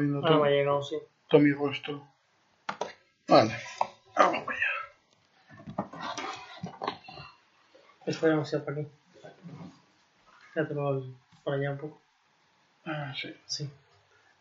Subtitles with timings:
[0.00, 0.96] viendo Ahora todo, me ha llegado, sí.
[1.28, 2.06] todo mi rostro.
[3.28, 3.54] Vale.
[4.16, 6.00] Vamos allá.
[8.06, 8.88] Esto ya no sea para aquí.
[10.56, 12.00] Ya te lo voy por allá un poco.
[12.84, 13.32] Ah, sí.
[13.46, 13.70] Sí.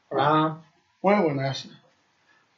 [0.09, 0.61] Hola.
[1.01, 1.67] Muy buenas.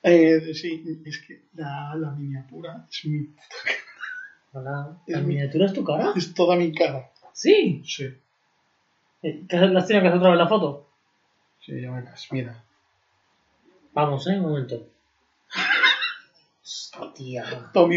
[0.04, 3.27] Eh, sí, es que la, la miniatura es, mi,
[4.54, 4.98] Hola.
[5.05, 6.13] Es ¿La mi- miniatura es tu cara?
[6.15, 7.12] es toda mi cara.
[7.34, 7.84] Sí.
[7.85, 8.05] Sí.
[9.23, 10.88] Eh, ¿qué- ¿La has tenido que hacer otra vez la foto?
[11.65, 12.27] Sí, ya verás.
[12.31, 12.63] Mira.
[13.94, 14.88] Vamos, eh, un momento.
[16.99, 17.43] Hostia.
[17.74, 17.90] Rostro.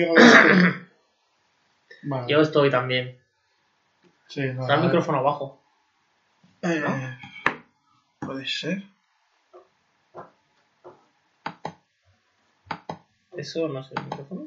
[2.02, 2.27] Vale.
[2.28, 3.18] Yo estoy también.
[4.28, 4.83] Sí, no, Está el vale.
[4.86, 5.60] micrófono abajo.
[6.62, 6.83] Eh,
[8.20, 8.83] Puede ser.
[13.36, 14.46] ¿Eso no es el micrófono?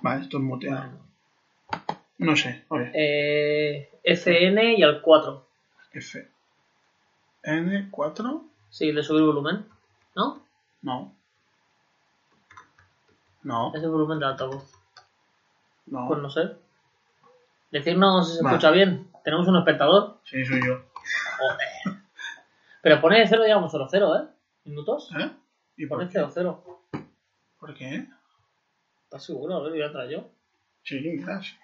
[0.00, 0.80] Vale, esto es muteado.
[0.80, 0.98] Bueno.
[2.18, 2.64] No sé.
[2.68, 2.90] Oye.
[2.94, 5.46] Eh, FN y al 4.
[5.92, 6.28] F.
[7.42, 8.42] N4.
[8.70, 9.66] Sí, le subí el volumen.
[10.14, 10.45] ¿No?
[10.86, 11.12] No.
[13.42, 13.72] No.
[13.74, 14.72] Es el volumen de altavoz.
[15.86, 16.06] No.
[16.06, 16.56] Pues no sé.
[17.72, 18.54] Decirnos si se Vale.
[18.56, 19.10] escucha bien.
[19.24, 20.20] Tenemos un espectador.
[20.22, 20.84] Sí, soy yo.
[21.38, 21.98] Joder.
[22.82, 24.28] Pero pone 0, digamos 0, 0, ¿eh?
[24.66, 25.10] ¿Minutos?
[25.18, 25.28] ¿Eh?
[25.76, 26.18] ¿Y por Pone qué?
[26.18, 26.80] 0, 0.
[27.58, 28.06] ¿Por qué?
[29.04, 29.56] ¿Estás seguro?
[29.56, 30.30] A ver, voy a entrar yo.
[30.84, 31.42] Sí, mira.
[31.42, 31.56] sí.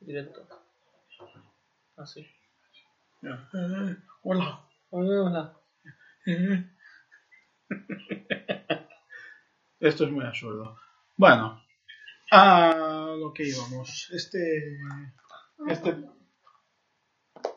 [0.00, 0.44] Directo.
[1.96, 2.26] Así.
[3.22, 3.48] Ya.
[3.54, 4.60] Eh, hola.
[4.90, 5.54] Hola.
[7.70, 8.86] Eh.
[9.80, 10.76] Esto es muy absurdo.
[11.16, 11.62] Bueno,
[12.30, 14.10] a lo que íbamos.
[14.12, 14.78] Este,
[15.68, 15.96] este,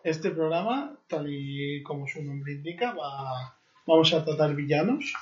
[0.03, 3.55] este programa, tal y como su nombre indica, va,
[3.85, 5.13] vamos a tratar villanos.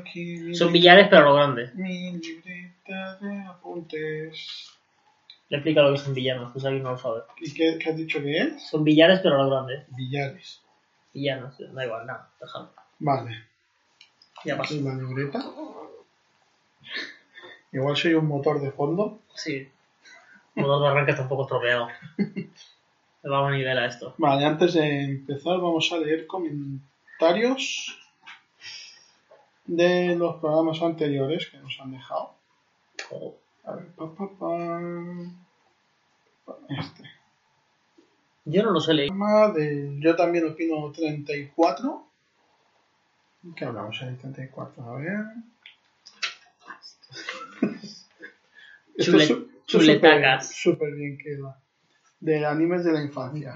[0.00, 1.70] Aquí Son billares, pero lo grande.
[1.74, 4.72] mi libreta de apuntes.
[5.48, 7.22] Le explica lo que son villanos, pues alguien no lo sabe.
[7.38, 8.62] ¿Y qué, qué has dicho que es?
[8.68, 9.84] Son billares, pero lo grande.
[9.88, 10.62] Billares.
[11.12, 12.72] Villanos, da igual, nada, déjalo.
[13.02, 13.36] Vale.
[14.44, 14.74] Ya pasó.
[14.74, 15.44] Aquí la libreta.
[17.72, 19.18] Igual soy un motor de fondo.
[19.34, 19.68] Sí.
[20.54, 21.88] El motor de arranque está un poco estropeado.
[22.16, 24.14] Le va a manivela esto.
[24.18, 27.98] Vale, antes de empezar vamos a leer comentarios
[29.64, 32.34] de los programas anteriores que nos han dejado.
[33.10, 33.34] Oh.
[33.64, 34.80] A ver, pa, pa, pa.
[36.68, 37.10] Este.
[38.44, 39.08] Yo no lo sé leer.
[39.08, 42.11] Programa del Yo también opino 34.
[43.56, 44.84] ¿Qué hablamos en el 34?
[44.84, 45.24] A ver.
[48.98, 50.54] Chule- es chuletacas.
[50.54, 51.60] Súper bien queda.
[52.20, 53.54] De animes de la infancia.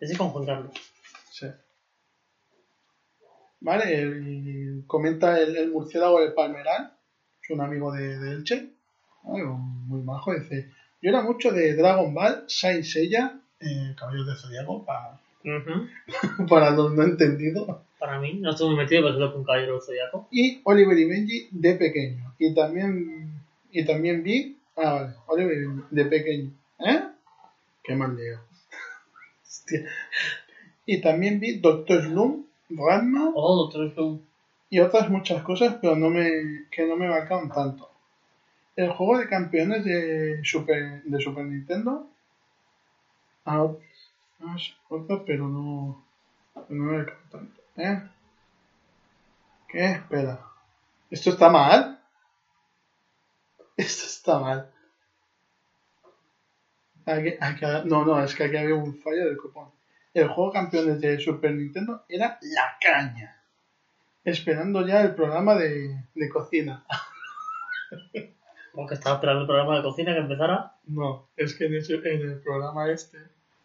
[0.00, 0.72] Ese con Juan Carlos.
[1.30, 1.46] Sí.
[3.60, 6.96] Vale, el- comenta el, el murciélago del Palmeral,
[7.42, 8.70] es un amigo de, de Elche,
[9.22, 10.72] muy majo, dice,
[11.02, 15.20] yo era mucho de Dragon Ball, Saint Seiya, eh, Caballos de Zodiaco, para,
[16.48, 19.82] para los no entendidos, Para mí, no estoy muy metido, pero solo con Caballero del
[19.82, 20.26] Zodiaco.
[20.30, 25.66] y Oliver y Benji de pequeño, y también, y también vi, ah, vale, Oliver y
[25.66, 27.02] Benji de pequeño, ¿eh?
[27.84, 28.40] Qué mal lío.
[29.44, 29.84] Hostia.
[30.86, 34.20] Y también vi Doctor Slump, Ranma, Oh, Doctor Who.
[34.70, 37.90] y otras muchas cosas, pero no me, que no me marcaron tanto.
[38.76, 42.08] El juego de campeones de Super, de Super Nintendo.
[43.44, 43.62] Ah,
[44.88, 46.02] otras, pero no,
[46.54, 47.59] no me marcaron tanto.
[47.76, 48.02] ¿Eh?
[49.68, 49.84] ¿Qué?
[49.92, 50.40] Espera.
[51.10, 52.00] ¿Esto está mal?
[53.76, 54.70] Esto está mal.
[57.06, 59.70] Aquí- aquí- no, no, es que aquí había un fallo del cupón.
[60.12, 63.36] El juego campeones de Super Nintendo era la caña
[64.24, 66.84] esperando ya el programa de, de cocina.
[68.74, 70.74] Porque estaba esperando el programa de cocina que empezara.
[70.86, 73.18] No, es que en, ese- en el programa este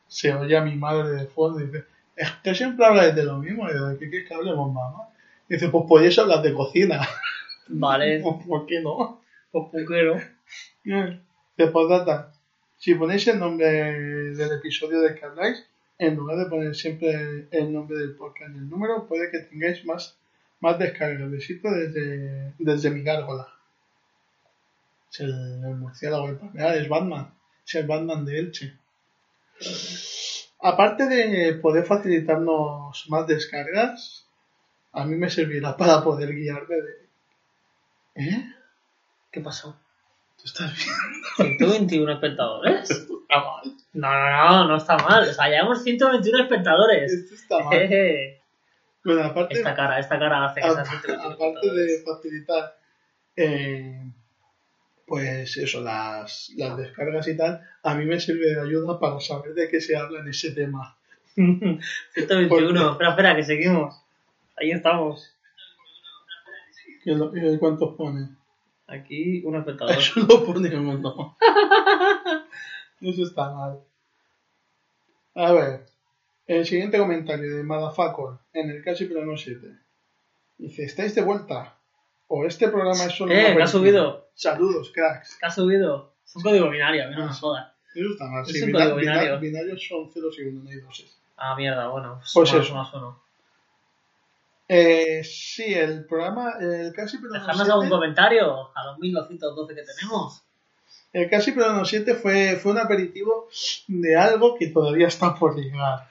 [0.08, 1.86] se oye a mi madre de fondo y dice,
[2.16, 5.10] es que siempre hablas de lo mismo, y yo, ¿de qué quieres que hablemos, mamá?
[5.50, 7.08] Y dice, pues podéis hablar de cocina.
[7.68, 8.20] Vale.
[8.24, 9.22] Pues, ¿Por qué no?
[9.52, 10.22] Pues puquero.
[11.58, 12.34] De postdata,
[12.78, 15.66] si ponéis el nombre del episodio del que habláis,
[15.98, 19.86] en lugar de poner siempre el nombre del podcast y el número, puede que tengáis
[19.86, 20.18] más,
[20.60, 21.32] más descargas.
[21.32, 23.48] Desde, desde mi gárgola.
[25.10, 27.34] Es el, el murciélago del Palmeral, es Batman.
[27.66, 28.74] Es el Batman de Elche.
[30.62, 34.28] Aparte de poder facilitarnos más descargas,
[34.94, 37.06] a mí me servirá para poder guiarme de...
[38.16, 38.46] ¿Eh?
[39.32, 39.78] ¿Qué pasó?
[40.38, 40.74] ¿Tú estás
[41.38, 41.58] bien?
[41.58, 42.90] 121 espectadores.
[42.90, 43.76] Está mal.
[43.94, 44.30] No, no,
[44.64, 45.28] no, no está mal.
[45.30, 47.12] O sea, llevamos 121 espectadores.
[47.12, 47.80] Esto está mal.
[49.06, 52.76] Bueno, aparte, Esta cara, esta cara hace que sea a- 121 aparte de facilitar
[53.36, 54.02] eh,
[55.06, 59.54] pues eso, las, las descargas y tal, a mí me sirve de ayuda para saber
[59.54, 60.98] de qué se habla en ese tema.
[61.36, 62.92] 121.
[62.92, 64.02] Espera, espera, que seguimos.
[64.58, 65.32] Ahí estamos.
[67.06, 68.30] ¿Y cuántos pone?
[68.88, 69.96] Aquí un espectador.
[69.98, 71.38] Eso lo ponemos, no.
[73.02, 73.80] Eso está mal.
[75.36, 75.86] A ver,
[76.48, 79.68] el siguiente comentario de Madafacor en el Casi Pero No 7.
[80.58, 81.75] Dice, ¿estáis de vuelta?
[82.28, 84.30] ¿O este programa es solo Eh, una que ha subido.
[84.34, 85.38] Saludos, cracks.
[85.40, 86.14] ¿Qué ha subido?
[86.26, 87.72] Es un código binario, a mí no me jodas.
[87.94, 88.44] Eso está mal.
[88.44, 89.40] Es Sí, un bina- código bina- binario.
[89.40, 91.18] binarios son ceros y uno, no hay doses.
[91.38, 92.20] Ah, mierda, bueno.
[92.34, 92.74] Pues más, eso.
[92.76, 93.22] más uno.
[94.68, 99.76] Eh, sí, el programa, el Casi Pero No Dejadnos 7, algún comentario a los 1212
[99.76, 100.42] que tenemos.
[101.14, 103.48] el Casi Pero No 7 fue, fue un aperitivo
[103.88, 106.10] de algo que todavía está por llegar.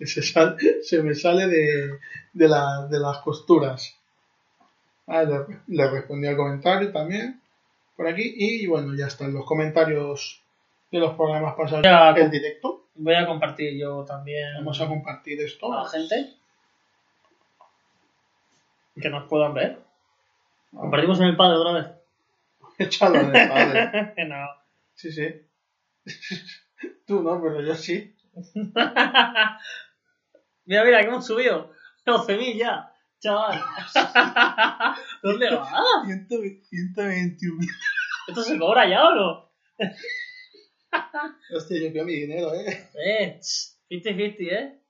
[0.00, 1.98] Se, sal- se me sale de,
[2.32, 3.95] de, la- de las costuras.
[5.06, 7.40] Ah, le, le respondí al comentario también
[7.96, 10.42] por aquí y bueno, ya están los comentarios
[10.90, 11.84] de los programas pasados
[12.18, 12.84] en directo.
[12.94, 15.72] Voy a compartir yo también Vamos a compartir esto.
[15.72, 16.32] a la gente.
[19.00, 19.78] Que nos puedan ver.
[20.74, 21.86] Compartimos en el padre otra vez.
[22.78, 24.14] Échalo en el padre.
[24.26, 24.46] no.
[24.94, 25.42] Sí, sí.
[27.06, 28.14] Tú no, pero yo sí.
[28.54, 29.58] mira,
[30.66, 31.72] mira, que hemos subido
[32.04, 33.60] 12.000 ya, chaval.
[35.22, 36.04] ¿Dónde va?
[36.04, 37.66] 121
[38.28, 39.50] ¿Esto se cobra ya o no?
[41.54, 42.88] Hostia, yo quiero mi dinero, eh.
[42.94, 43.40] Eh,
[43.90, 44.80] 50-50, ¿eh?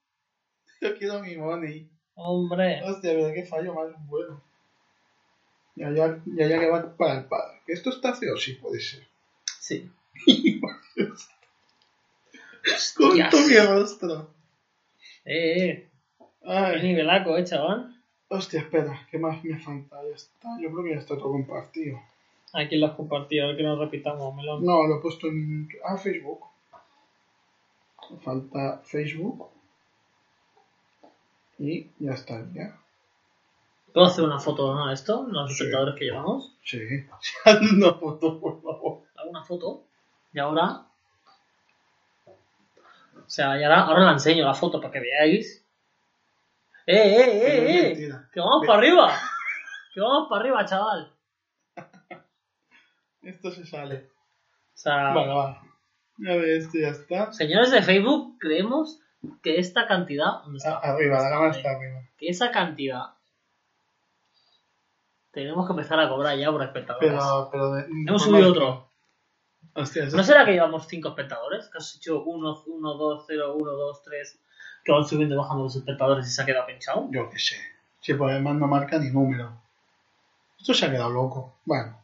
[0.81, 1.91] Yo quiero mi money.
[2.15, 2.83] Hombre.
[2.83, 4.43] Hostia, verdad que fallo más bueno.
[5.75, 7.61] Ya, ya, ya, ya que va para el padre.
[7.67, 8.37] ¿Que esto está feo?
[8.37, 9.07] Sí, puede ser.
[9.61, 9.91] Sí.
[12.97, 14.35] Con mi rostro.
[15.25, 15.91] Eh, eh.
[16.19, 17.96] Qué Ay, nivelaco, eh, chaval.
[18.29, 19.97] Hostia, espera, ¿qué más me falta?
[20.09, 20.49] Ya está.
[20.61, 21.99] Yo creo que ya está todo compartido.
[22.53, 24.65] Aquí lo has compartido, a ver que nos repitamos, melón.
[24.65, 25.69] No, lo he puesto en.
[25.85, 26.41] Ah, Facebook.
[28.23, 29.49] Falta Facebook.
[31.59, 32.79] Y ya está, ya.
[33.93, 35.27] ¿Puedo hacer una foto ¿no, de esto?
[35.29, 35.63] Los Sí.
[35.65, 36.53] espectadores que llevamos.
[36.65, 36.79] Sí.
[37.45, 38.99] Haz una foto, por favor.
[39.17, 39.83] Hago una foto.
[40.33, 40.83] Y ahora.
[43.17, 45.65] O sea, y ahora, ahora la enseño la foto para que veáis.
[46.87, 48.13] ¡Eh, eh, eh, eh!
[48.33, 49.13] ¡Que vamos Ve- para arriba!
[49.95, 51.13] ¡Que vamos para arriba, chaval!
[53.23, 54.11] Esto se sale.
[54.75, 55.63] O sea, Vale, va.
[56.19, 57.33] Ya ves, esto ya está.
[57.33, 59.01] señores de Facebook, creemos
[59.43, 60.43] que esta cantidad.
[60.45, 60.77] ¿dónde está?
[60.79, 62.01] Ah, arriba, la Eh, está arriba.
[62.17, 63.03] Que esa cantidad.
[65.33, 67.11] Tenemos que empezar a cobrar ya por espectadores.
[67.11, 68.91] Pero, pero de, Hemos subido otro.
[69.75, 71.69] Hostia, eso ¿No será que llevamos 5 espectadores?
[71.69, 74.43] Que has hecho 1, 1, 2, 0, 1, 2, 3.
[74.87, 77.09] Que van subiendo y bajando los espectadores y se ha quedado pinchado.
[77.11, 77.57] Yo qué sé.
[78.01, 79.53] Sí, pues además no marca ni número.
[80.61, 81.57] Esto se ha quedado loco.
[81.65, 81.99] Bueno,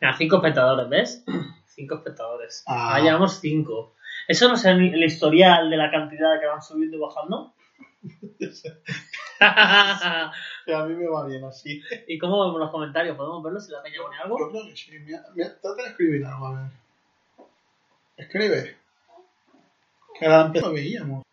[0.00, 1.24] Mira, 5 espectadores, ¿ves?
[1.66, 2.64] 5 espectadores.
[2.66, 2.96] Ah.
[2.96, 3.94] Ah, llevamos 5.
[4.28, 7.54] ¿Eso no es el, el historial de la cantidad que van subiendo y bajando?
[9.40, 10.32] a
[10.86, 11.80] mí me va bien así.
[12.08, 13.16] ¿Y cómo vemos los comentarios?
[13.16, 14.50] ¿Podemos verlos si la peña pone Yo algo?
[14.50, 14.98] creo que sí.
[14.98, 16.70] Mira, mira, trata de escribir algo, a ver.
[18.16, 18.76] Escribe.
[20.18, 21.25] Que ahora antes lo veíamos.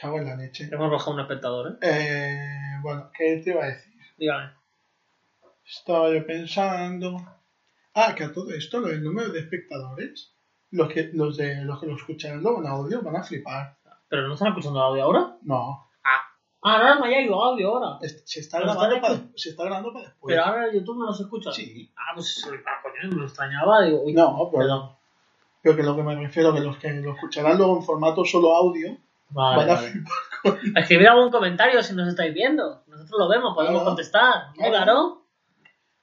[0.00, 0.68] Cago en la leche.
[0.70, 1.76] Hemos bajado un espectador, ¿eh?
[1.82, 3.94] Eh, bueno, ¿qué te iba a decir?
[4.16, 4.52] Dígame.
[5.66, 7.16] Estaba yo pensando.
[7.94, 10.32] Ah, que a todo esto, lo del número de espectadores,
[10.70, 13.76] los que, los de los que lo escucharán luego en audio van a flipar.
[14.08, 15.36] ¿Pero no están escuchando audio ahora?
[15.42, 15.84] No,
[16.60, 17.98] Ah, no, no hay audio ahora.
[18.02, 20.34] es- se está, grabando para, de- se está grabando para después.
[20.34, 21.52] Pero ahora YouTube no los escucha.
[21.52, 21.92] Sí.
[21.96, 23.82] Ah, pues ah, coño, me lo extrañaba.
[23.84, 24.90] Digo, uy, No, pero, perdón.
[25.62, 28.56] pero que lo que me refiero, que los que lo escucharán luego en formato solo
[28.56, 28.96] audio,
[29.30, 29.88] Vale, van a vale.
[29.90, 30.12] flipar.
[30.76, 32.82] Escribir algún comentario si nos estáis viendo.
[32.86, 33.84] Nosotros lo vemos, podemos Claro.
[33.86, 34.46] contestar.
[34.48, 34.70] ¿No, Claro.
[34.72, 35.22] claro?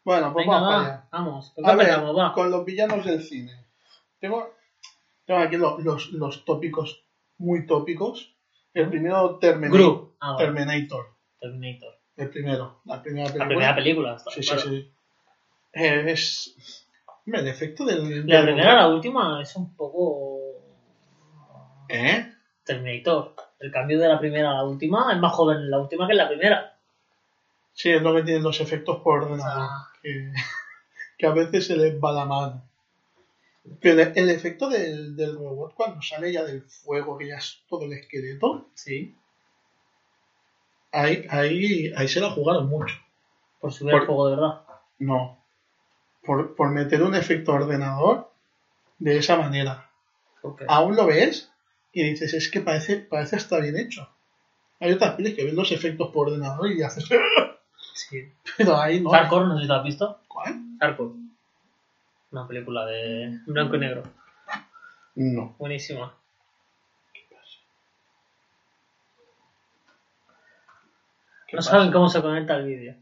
[0.03, 0.94] Bueno, pues Venga, vamos para va.
[0.96, 1.08] allá.
[1.12, 1.51] Vamos.
[1.55, 2.17] ¿Con A qué ver, empezamos?
[2.17, 2.34] Va.
[2.34, 3.65] con los villanos del cine.
[4.20, 4.53] Tengo,
[5.25, 7.03] tengo aquí los, los, los tópicos,
[7.38, 8.36] muy tópicos.
[8.74, 9.79] El primero, Terminator.
[9.79, 10.15] Gru.
[10.20, 10.46] Ah, vale.
[10.46, 11.15] Terminator.
[11.39, 11.94] Terminator.
[12.17, 13.44] El primero, la primera película.
[13.46, 14.15] La primera película.
[14.15, 14.62] está Sí, sí, claro.
[14.70, 14.91] sí.
[15.74, 16.86] Eh, es.
[17.25, 18.27] Hombre, el efecto del.
[18.27, 20.39] La del- primera a la última es un poco.
[21.89, 22.32] ¿Eh?
[22.65, 23.34] Terminator.
[23.60, 26.12] El cambio de la primera a la última es más joven en la última que
[26.13, 26.74] en la primera.
[27.74, 29.67] Sí, es lo que tienen los efectos por ordenador.
[29.69, 29.88] Ah.
[30.01, 30.31] Que,
[31.17, 32.62] que a veces se les va la mano.
[33.81, 37.63] Pero el, el efecto del, del robot cuando sale ya del fuego, que ya es
[37.67, 39.15] todo el esqueleto, Sí.
[40.91, 42.95] ahí, ahí, ahí se la jugaron mucho.
[43.60, 44.62] Por subir Por- el juego de verdad.
[45.00, 45.38] No.
[46.24, 48.29] Por, por meter un efecto ordenador
[49.00, 49.89] de esa manera.
[50.67, 51.51] Aún lo ves
[51.95, 54.07] y dices, es que parece, parece estar bien hecho.
[54.79, 57.07] Hay otras pelis que ven los efectos por ordenador y haces,
[57.93, 58.29] Sí.
[58.57, 59.09] pero ahí no.
[59.09, 60.19] Hardcore, no sé si lo has visto.
[60.27, 60.53] ¿Cuál?
[60.79, 61.13] Hardcore.
[62.31, 64.03] Una película de blanco y negro.
[65.15, 65.55] No.
[65.57, 66.13] Buenísima.
[71.47, 71.71] ¿Qué No pasa?
[71.71, 72.95] saben cómo se conecta el vídeo.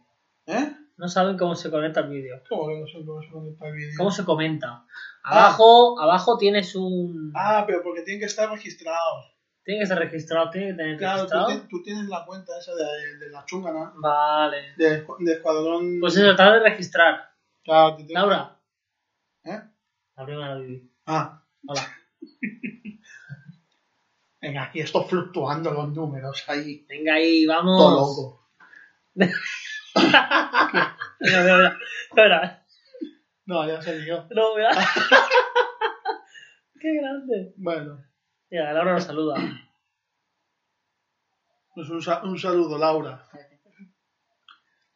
[0.45, 0.71] ¿Eh?
[0.97, 2.41] No saben cómo se conecta el vídeo.
[2.47, 3.93] ¿Cómo que no sé cómo se conecta el vídeo?
[3.97, 4.85] ¿Cómo se comenta?
[5.23, 7.31] Abajo, abajo tienes un...
[7.35, 9.33] Ah, pero porque tienen que estar registrados.
[9.63, 11.67] Tiene que ser registrado, tiene que tener Claro, registrado.
[11.69, 14.73] tú tienes la cuenta esa de, de la chungana, Vale.
[14.77, 15.99] de, de Escuadrón.
[16.01, 17.29] Pues eso, trata de registrar.
[17.63, 18.59] Claro, te tienes- Laura.
[19.45, 19.61] ¿Eh?
[20.17, 20.91] La primera Vivi.
[21.05, 21.81] Ah, Hola.
[24.41, 26.85] venga, aquí estoy fluctuando los números ahí.
[26.87, 27.77] Venga ahí, vamos.
[27.79, 28.49] Todo loco.
[29.95, 31.79] Mira, mira, mira.
[32.09, 32.65] Espera.
[33.45, 34.25] No, ya se lió.
[34.31, 34.71] No, mira.
[36.79, 37.53] Qué grande.
[37.57, 38.03] Bueno,
[38.49, 39.35] Mira, Laura nos saluda.
[41.73, 43.23] pues un, sa- un saludo, Laura.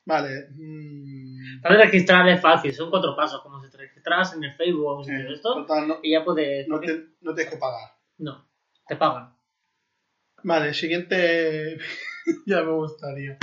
[0.06, 0.48] Vale.
[0.56, 3.42] mm, Para registrar es fácil, son cuatro pasos.
[3.42, 6.24] Como si te registras en el Facebook o de eh, esto total, no, y ya
[6.24, 6.68] puedes.
[6.68, 7.92] no, te- no tienes que pagar.
[8.20, 8.48] No,
[8.88, 9.36] te pagan.
[10.44, 11.78] Vale, siguiente.
[12.46, 13.38] ya me gustaría.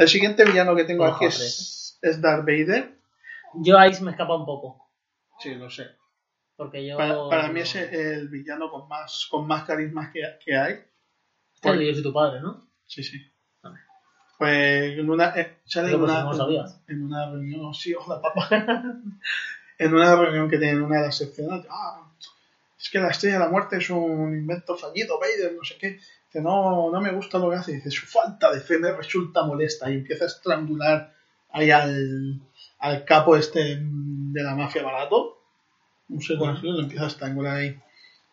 [0.00, 2.98] El siguiente villano que tengo Ojo, aquí es, es Darth Vader.
[3.56, 4.88] Yo ahí se me escapa un poco.
[5.38, 5.88] Sí, lo sé.
[6.56, 6.96] Porque yo.
[6.96, 10.80] Para, para mí es el villano con más, con más carisma que, que hay.
[11.52, 12.66] Este, yo soy tu padre, ¿no?
[12.86, 13.20] Sí, sí.
[14.38, 15.38] Pues en una.
[15.38, 16.82] eh, sale en una, no lo sabías.
[16.88, 17.74] en una reunión.
[17.74, 18.48] Sí, hola, papá.
[19.78, 21.66] en una reunión que tienen una de las secciones.
[21.68, 22.10] Ah,
[22.78, 26.00] es que la estrella de la muerte es un invento fallido, Vader, no sé qué.
[26.30, 27.72] Que no, no me gusta lo que hace.
[27.72, 29.90] Dice, su falta de fe me resulta molesta.
[29.90, 31.12] Y empieza a estrangular
[31.50, 32.40] ahí al,
[32.78, 35.38] al capo este de la mafia barato.
[36.08, 37.76] No sé cuál es, lo empieza a estrangular ahí.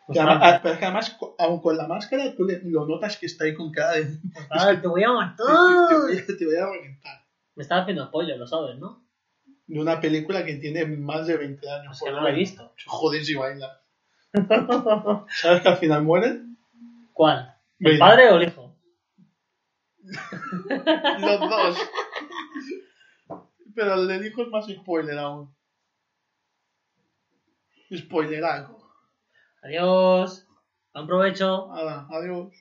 [0.06, 3.18] Pues además- ah, pero es que además, aun con la máscara, tú le- lo notas
[3.18, 4.08] que está ahí con cara de.
[4.50, 5.46] Ay, te voy a matar.
[5.90, 7.26] te voy a, te voy a reventar.
[7.56, 9.04] Me estás haciendo spoiler, lo sabes, ¿no?
[9.66, 11.98] De una película que tiene más de 20 años.
[11.98, 12.74] Es que no la he visto.
[12.86, 13.82] Joder, si baila.
[15.42, 16.58] ¿Sabes que al final mueren?
[17.14, 17.56] ¿Cuál?
[17.80, 18.00] ¿El Vader.
[18.00, 18.76] padre o el hijo?
[21.20, 21.90] Los dos.
[23.76, 25.56] Pero el del hijo es más spoiler aún.
[27.96, 28.90] Spoiler algo.
[29.62, 30.48] Adiós.
[30.94, 31.68] Buen provecho.
[31.74, 32.54] Nada, adiós.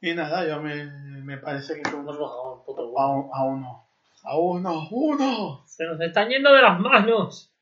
[0.00, 0.86] Y nada, yo me,
[1.22, 1.88] me parece que.
[1.88, 3.00] Hemos bajado un poco.
[3.00, 3.04] A,
[3.38, 3.88] a uno.
[4.24, 5.64] A uno, uno.
[5.66, 7.54] Se nos están yendo de las manos.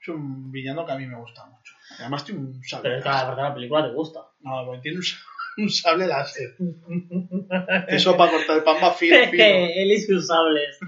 [0.00, 1.59] Es un villano que a mí me gusta mucho.
[2.00, 2.82] Además tiene un sable.
[2.82, 4.20] Pero es que la verdad la película te gusta.
[4.40, 5.04] No, porque tiene un,
[5.64, 6.56] un sable láser.
[7.88, 9.44] Eso para cortar el pan más fino, fino.
[9.44, 10.78] Él y sus sables.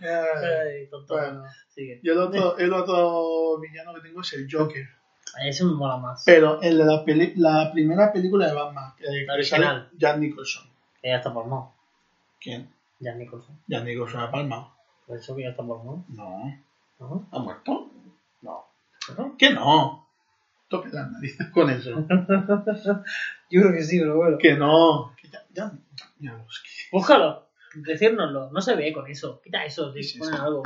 [0.00, 1.14] Ay, tonto.
[1.14, 2.00] bueno, Sigue.
[2.02, 4.86] yo el otro, el otro villano que tengo es el Joker.
[5.46, 6.22] Eso me mola más.
[6.24, 9.76] Pero el de la, peli- la primera película de Batman, que, La que original.
[9.86, 10.64] sale Jack Nicholson.
[11.00, 11.72] Que ya está palmado.
[12.40, 12.68] ¿Quién?
[12.98, 13.58] Jack Nicholson.
[13.68, 14.72] Jack Nicholson ha palmado.
[15.06, 16.04] Por eso que ya está palmado.
[16.08, 16.58] No.
[16.98, 17.28] ¿No?
[17.30, 17.90] ¿Ha muerto?
[19.16, 19.26] No.
[19.28, 19.36] ¿No?
[19.36, 20.08] ¿Qué no?
[20.68, 21.90] Tope las narices con eso.
[23.50, 24.38] Yo creo que sí, pero bueno.
[24.38, 25.14] que no.
[25.20, 25.72] Que ya, ya,
[26.18, 27.48] ya los que- Búscalo.
[27.74, 28.50] Decírnoslo.
[28.50, 29.40] No se ve con eso.
[29.42, 29.92] Quita eso.
[29.92, 30.46] ¿Qué es Si ponen esto?
[30.46, 30.62] algo.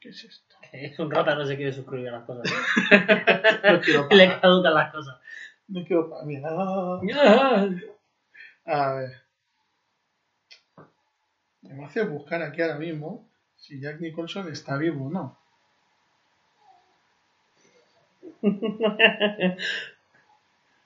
[0.00, 0.56] ¿Qué es esto?
[0.70, 2.50] Que Es un rata, no se quiere suscribir a las cosas.
[3.64, 4.40] No quiero Le pagar.
[4.40, 5.20] caducan las cosas.
[5.68, 6.26] No quiero pagar.
[6.26, 7.70] Mira.
[8.66, 9.22] A ver.
[11.62, 15.38] Me hace buscar aquí ahora mismo si Jack Nicholson está vivo o no.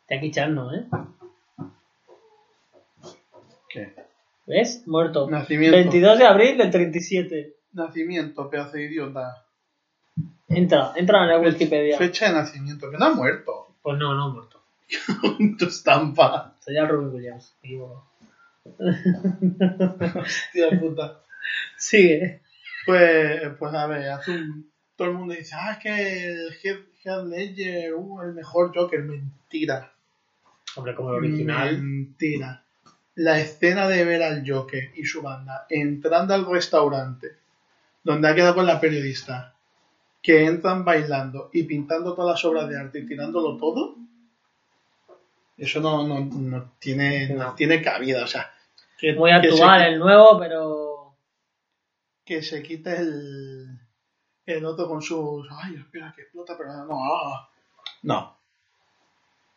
[0.09, 0.85] Jackie Chan no, ¿eh?
[3.69, 3.95] ¿Qué?
[4.47, 4.87] ¿Ves?
[4.87, 5.29] Muerto.
[5.29, 5.77] Nacimiento.
[5.77, 7.55] 22 de abril del 37.
[7.73, 9.45] Nacimiento, pedazo de idiota.
[10.49, 11.99] Entra, entra en la Wikipedia.
[11.99, 13.75] Fecha de nacimiento, que no ha muerto.
[13.83, 14.63] Pues no, no ha muerto.
[15.59, 16.55] tu estampa.
[16.61, 17.55] Soy el Robin Williams.
[20.15, 21.21] Hostia puta.
[21.77, 22.43] Sigue.
[22.85, 24.71] Pues, pues a ver, hace un.
[24.95, 26.29] Todo el mundo dice, ah, es que
[26.71, 29.03] el Heath Ledger, uh, el mejor Joker.
[29.03, 29.93] Mentira.
[30.75, 31.81] Hombre, como el original.
[31.81, 32.63] Mentira.
[33.15, 37.37] La escena de ver al Joker y su banda entrando al restaurante
[38.03, 39.55] donde ha quedado con la periodista,
[40.23, 43.97] que entran bailando y pintando todas las obras de arte y tirándolo todo,
[45.57, 47.55] eso no, no, no tiene, no No.
[47.55, 48.23] tiene cabida.
[48.25, 48.53] O sea,
[48.99, 51.17] que, Muy que actual se, el nuevo, pero.
[52.25, 53.79] que se quite el,
[54.47, 55.47] el otro con sus.
[55.51, 56.99] Ay, espera, que explota, pero no.
[57.05, 57.49] ah".
[58.03, 58.37] No.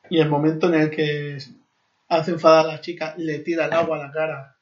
[0.10, 1.38] Y el momento en el que
[2.08, 4.56] hace enfadar a la chica, le tira el agua a la cara.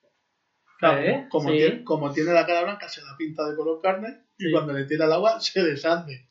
[0.80, 1.28] Claro, ¿Eh?
[1.30, 1.58] como, Sí.
[1.58, 4.52] tiene, como tiene la cara blanca, se la pinta de color carne y Sí.
[4.52, 6.28] cuando le tira el agua se deshace.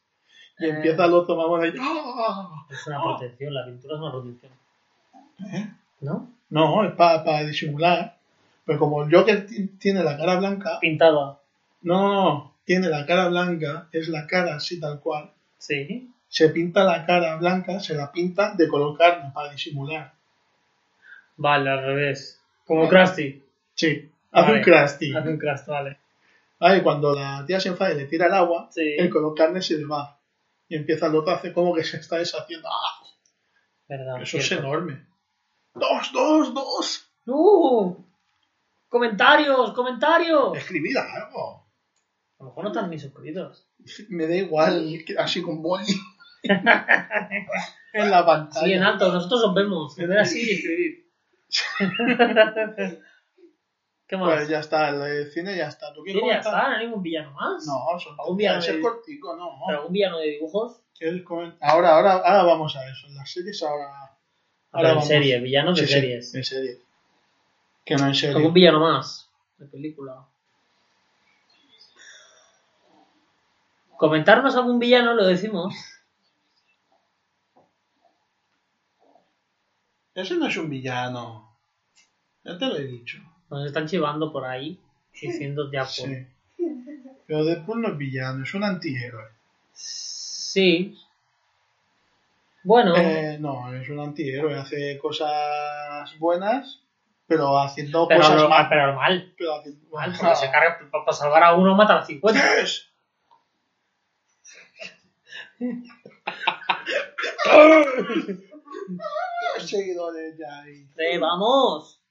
[0.59, 0.71] Y Eh.
[0.71, 1.73] empieza el otro mamón ahí.
[1.81, 2.67] ¡ah!
[2.71, 4.53] Es una protección, la pintura es una protección.
[5.53, 5.71] ¿Eh?
[6.01, 6.31] ¿No?
[6.51, 8.17] No, es para disimular.
[8.65, 11.13] Pero como el Joker ti- tiene la cara blanca, Pintada.
[11.13, 11.39] no,
[11.83, 15.33] no, no, tiene la cara blanca, es la cara así tal cual.
[15.57, 16.13] Sí.
[16.29, 20.13] Se pinta la cara blanca, se la pinta de color carne para disimular.
[21.37, 22.43] Vale, al revés.
[22.67, 22.91] Como Vale.
[22.91, 23.45] Krusty.
[23.75, 24.59] Sí, hace Vale.
[24.59, 25.15] un crusty.
[25.17, 25.99] Hace un Krusty, vale.
[26.79, 28.97] Y cuando la tía se enfada y le tira el agua, Sí.
[28.99, 30.19] el color carne se le va.
[30.69, 32.69] Y empieza el otro a hacer como que se está deshaciendo.
[32.69, 33.07] ¡Ah!
[33.89, 34.21] Verdad.
[34.23, 35.07] Eso es enorme.
[35.75, 37.09] ¡Dos, dos, dos!
[37.27, 37.95] ¡Uh!
[38.89, 39.73] ¡Comentarios!
[39.75, 40.57] ¡Comentarios!
[40.59, 41.66] Escribid algo.
[42.39, 43.67] A lo mejor no están ni suscritos.
[44.09, 44.87] Me da igual,
[45.19, 45.85] así con boli.
[47.93, 48.67] en la pantalla.
[48.67, 49.97] Sí, en alto, nosotros os vemos.
[49.97, 51.07] Ver así y escribir.
[54.09, 54.35] ¿Qué más?
[54.37, 55.93] Pues ya está, el de cine ya está.
[55.93, 56.53] ¿Tú Sí, quieres ya comentar?
[56.55, 57.67] está, no hay ningún villano más.
[57.67, 59.51] No, son Algún villano de- cortico, no.
[59.67, 60.81] ¿Pero algún villano de dibujos?
[61.61, 63.07] Ahora, ahora, ahora vamos a eso.
[63.09, 63.87] En las series ahora.
[63.87, 64.17] A
[64.73, 65.09] ahora en vamos.
[65.09, 66.35] serie, villanos de Sí, sí, series.
[66.35, 66.79] en serie.
[67.85, 68.37] Que no en serie.
[68.37, 69.29] ¿Algún villano más?
[69.59, 70.27] De película.
[73.97, 75.75] Comentarnos algún villano, lo decimos.
[80.15, 81.57] Ese no es un villano.
[82.45, 83.19] Ya te lo he dicho.
[83.51, 84.79] Nos están chivando por ahí,
[85.21, 85.89] diciendo ya por...
[85.91, 86.27] Sí.
[87.27, 89.29] Pero Deadpool no es villano, es un antihéroe.
[89.73, 90.97] Sí.
[92.65, 94.57] Bueno, Eh, no, es un antihéroe.
[94.59, 96.81] Hace cosas buenas,
[97.27, 98.67] pero haciendo pero, cosas lo- mal.
[98.69, 99.35] pero mal.
[99.37, 99.89] Pero haciendo...
[99.91, 102.41] mal porque se carga, para, salvar a uno mata a 50.
[102.41, 102.89] Tres.
[102.89, 102.96] Los
[109.59, 110.89] seguidores ya ahí.
[110.97, 112.03] Eh, ¡Vamos!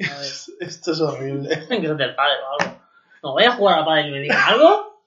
[0.00, 0.30] A ver,
[0.68, 1.48] Esto es horrible.
[1.68, 2.80] que se te padre o algo.
[3.22, 5.04] No voy a jugar a padre y me digan algo.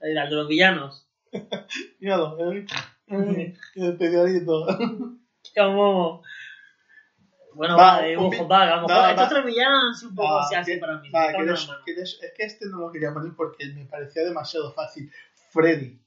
[0.00, 1.08] El de los villanos.
[2.00, 2.66] Míralo, ¿eh?
[3.76, 4.66] el periodito.
[5.56, 6.22] Como...
[7.54, 9.84] Bueno, Va, va, de un dibujo, vi- va, a lo mejor va, estos tres villanos
[9.88, 11.10] han sido un poco así que- para mí.
[11.10, 11.84] va, me cago en ¿quieres- la mano.
[11.84, 15.12] quieres- es que este no lo quería poner porque me parecía demasiado fácil.
[15.52, 15.98] Freddy.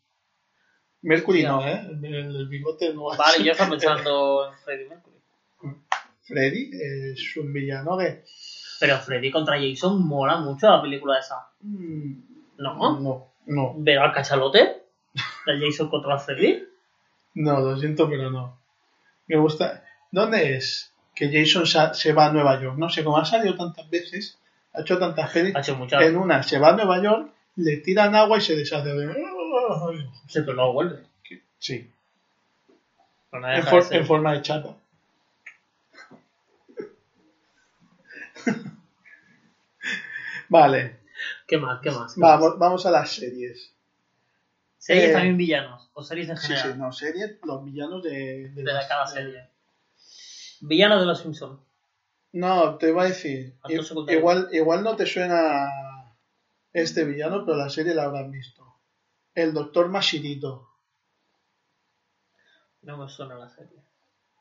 [1.01, 1.49] Mercury Ya.
[1.51, 1.81] no, ¿eh?
[2.03, 2.05] El,
[2.35, 3.15] el bigote no.
[3.15, 5.15] Vale, yo estaba pensando en Freddy Mercury.
[6.23, 6.71] Freddy
[7.13, 8.23] es un villano que.
[8.79, 11.47] Pero Freddy contra Jason mola mucho la película esa.
[11.61, 12.13] mm,
[12.57, 12.99] ¿No?
[12.99, 13.73] No, no.
[13.77, 14.83] ¿Ver al cachalote?
[15.45, 16.63] ¿El Jason contra Freddy?
[17.35, 18.59] No, lo siento, pero no.
[19.27, 19.83] Me gusta.
[20.11, 22.77] ¿Dónde es que Jason se va a Nueva York?
[22.77, 24.39] No sé, como ha salido tantas veces,
[24.73, 25.55] ha hecho tantas pelis.
[25.55, 26.01] Ha hecho muchas.
[26.01, 29.05] En una se va a Nueva York, le tiran agua y se deshace de.
[30.27, 31.03] Sí, pero luego vuelve.
[31.59, 31.89] Sí,
[33.31, 34.75] no en, for- de forma de chata.
[40.49, 40.97] vale,
[41.47, 41.79] ¿Qué más?
[41.81, 42.13] ¿Qué más?
[42.13, 42.59] ¿Qué vamos, más?
[42.59, 43.71] vamos a las series.
[44.77, 45.89] ¿Series eh, también villanos?
[45.93, 46.71] ¿O series en general?
[46.73, 49.49] sí, no, series, los villanos de, de las- cada de- serie.
[50.61, 51.59] Villano de los Simpsons.
[52.33, 53.55] No, te iba a decir,
[54.09, 55.69] igual, igual no te suena
[56.73, 58.64] este villano, pero la serie la habrás visto.
[59.35, 60.69] El doctor Mashirito.
[62.81, 63.83] No me suena la serie.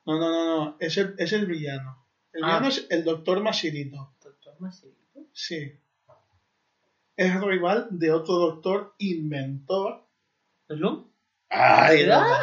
[0.07, 2.07] No, no, no, no, es el, es el villano.
[2.33, 2.47] El Ah.
[2.47, 4.15] villano es el doctor Mashirito.
[4.23, 4.97] Doctor Masito.
[5.33, 5.79] Sí.
[7.17, 10.05] Es rival de otro doctor inventor.
[10.69, 11.11] ¿Es Loom?
[11.49, 12.41] ¡Ay, ¡Ah!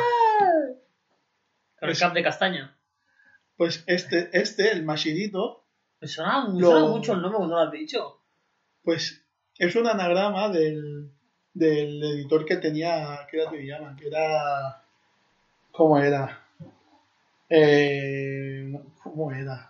[1.79, 2.77] Con el cap de castaña.
[3.57, 5.65] Pues este, este, el Mashirito,
[5.99, 8.21] Me suena, me Lo- suena mucho el nombre cuando lo has dicho.
[8.83, 9.23] pues
[9.59, 11.11] es un anagrama del,
[11.53, 14.81] del editor que tenía, que era Toriyama, que era...
[15.71, 16.39] ¿Cómo era?
[17.49, 18.71] Eh,
[19.03, 19.69] ¿Cómo era?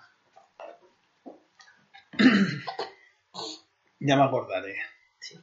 [3.99, 4.75] ya me acordaré.
[5.19, 5.39] Sí.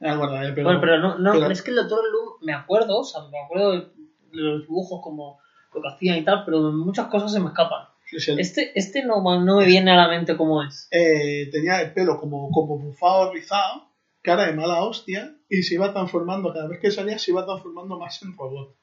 [0.00, 0.64] Me acordaré, pero...
[0.66, 3.38] bueno, pero no, no pero- es que el Doctor Loom, me acuerdo, o sea, me
[3.38, 3.86] acuerdo de
[4.32, 5.38] los dibujos como
[5.72, 7.86] lo que hacían y tal, pero muchas cosas se me escapan.
[8.12, 10.88] es el- Este, este no, no me viene a la mente cómo es.
[10.90, 13.86] eh, tenía el pelo como, como bufado, rizado,
[14.24, 17.98] cara de mala hostia, y se iba transformando, cada vez que salía se iba transformando
[17.98, 18.74] más en robot.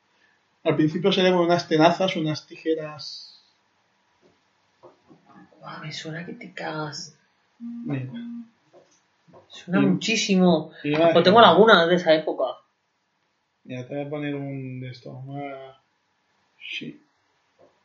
[0.64, 3.28] Al principio salía con unas tenazas, unas tijeras...
[5.60, 7.18] Guau, me suena que te cagas.
[7.60, 8.12] Mira.
[9.48, 10.72] Suena muchísimo.
[10.82, 12.46] Pues tengo lagunas de esa época.
[13.64, 15.16] Mira, te voy a poner un de estos.
[15.30, 15.82] Ah,
[16.60, 17.04] Sí.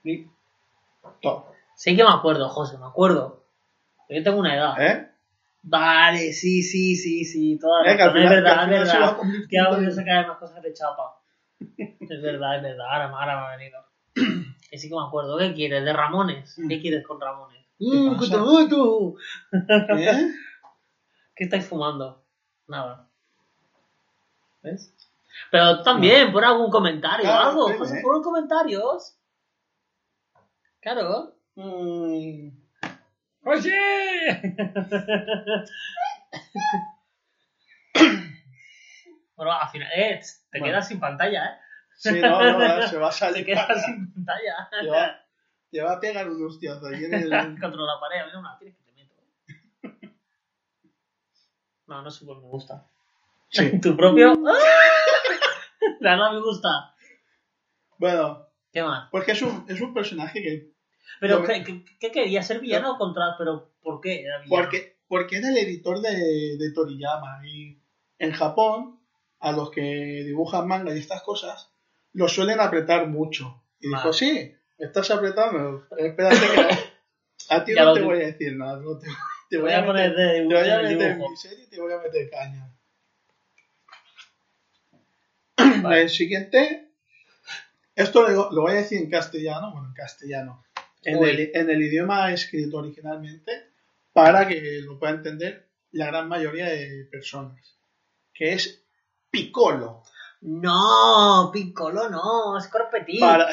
[0.05, 0.27] Y...
[1.23, 1.47] Top.
[1.75, 3.43] Sí que me acuerdo, José, me acuerdo.
[4.09, 4.81] Yo tengo una edad.
[4.81, 5.11] ¿Eh?
[5.69, 7.59] Vale, sí, sí, sí, sí.
[7.59, 9.17] Toda que razón, es que verdad, es verdad.
[9.51, 11.21] Que hago yo que hay más cosas de chapa.
[11.77, 12.87] es verdad, es verdad.
[12.89, 13.85] Ahora, ahora me ha venido.
[14.71, 15.39] Y sí que me acuerdo.
[15.39, 15.85] ¿Qué quieres?
[15.85, 16.57] ¿De Ramones?
[16.59, 16.69] Mm.
[16.69, 17.65] ¿Qué quieres con Ramones?
[17.79, 18.21] ¿Qué Mm, pasa?
[18.25, 19.15] que te mato.
[19.97, 20.31] ¿Eh?
[21.37, 22.25] ¿Qué estáis fumando?
[22.69, 23.09] Nada.
[24.63, 24.93] ¿Ves?
[25.51, 27.79] Pero también, pon algún comentario o Claro, algo.
[27.79, 28.03] José, ¿eh?
[28.25, 29.17] comentarios.
[30.81, 31.35] Claro.
[31.57, 32.49] Mm.
[33.47, 34.43] ¡Oye!
[39.37, 40.73] bueno, al final, eh, te Bueno.
[40.73, 41.59] quedas sin pantalla, ¿eh?
[41.95, 43.47] Sí, no, no, se va a Te salir.
[43.47, 43.81] quedas cara.
[43.81, 44.69] sin pantalla.
[44.81, 45.21] Te va,
[45.71, 47.31] te va a pegar un hostiazo ahí en el.
[47.61, 49.15] Contra la pared, a mí no me la tienes que te meto.
[50.05, 50.17] ¿eh?
[51.87, 52.85] No, no sé qué me gusta.
[53.49, 53.81] Sí.
[53.81, 54.35] ¿Tu propio?
[56.01, 56.95] La no me gusta.
[57.99, 59.09] Bueno, ¿Qué más?
[59.11, 60.76] porque es un, es un personaje que.
[61.21, 62.43] ¿Pero qué, qué- qué quería?
[62.43, 63.37] ¿Ser villano o contra...?
[63.39, 64.63] ¿Pero por qué era villano?
[64.63, 67.41] Porque, porque era el editor de, de Toriyama.
[67.47, 67.79] Y
[68.19, 69.01] en Japón,
[69.41, 69.81] a los que
[70.25, 71.71] dibujan manga y estas cosas,
[72.13, 73.63] los suelen apretar mucho.
[73.81, 75.87] Y dijo, sí, me estás apretando.
[75.97, 76.77] Espérate que.
[77.55, 78.79] A ti no te voy a decir nada.
[78.79, 79.13] no te, te
[79.51, 81.65] Te voy voy a poner meter, de te dibujo voy a meter en mi serie
[81.65, 82.73] y te voy a meter caña.
[85.83, 86.03] Vale.
[86.03, 86.89] El siguiente,
[87.95, 90.65] esto lo, lo voy a decir en castellano, bueno, en castellano,
[91.07, 93.71] en el, en el idioma escrito originalmente,
[94.13, 97.79] para que lo pueda entender la gran mayoría de personas,
[98.35, 98.83] que es
[99.31, 100.03] Piccolo.
[100.43, 103.21] No, Piccolo no, es Corpetín.
[103.21, 103.49] Para,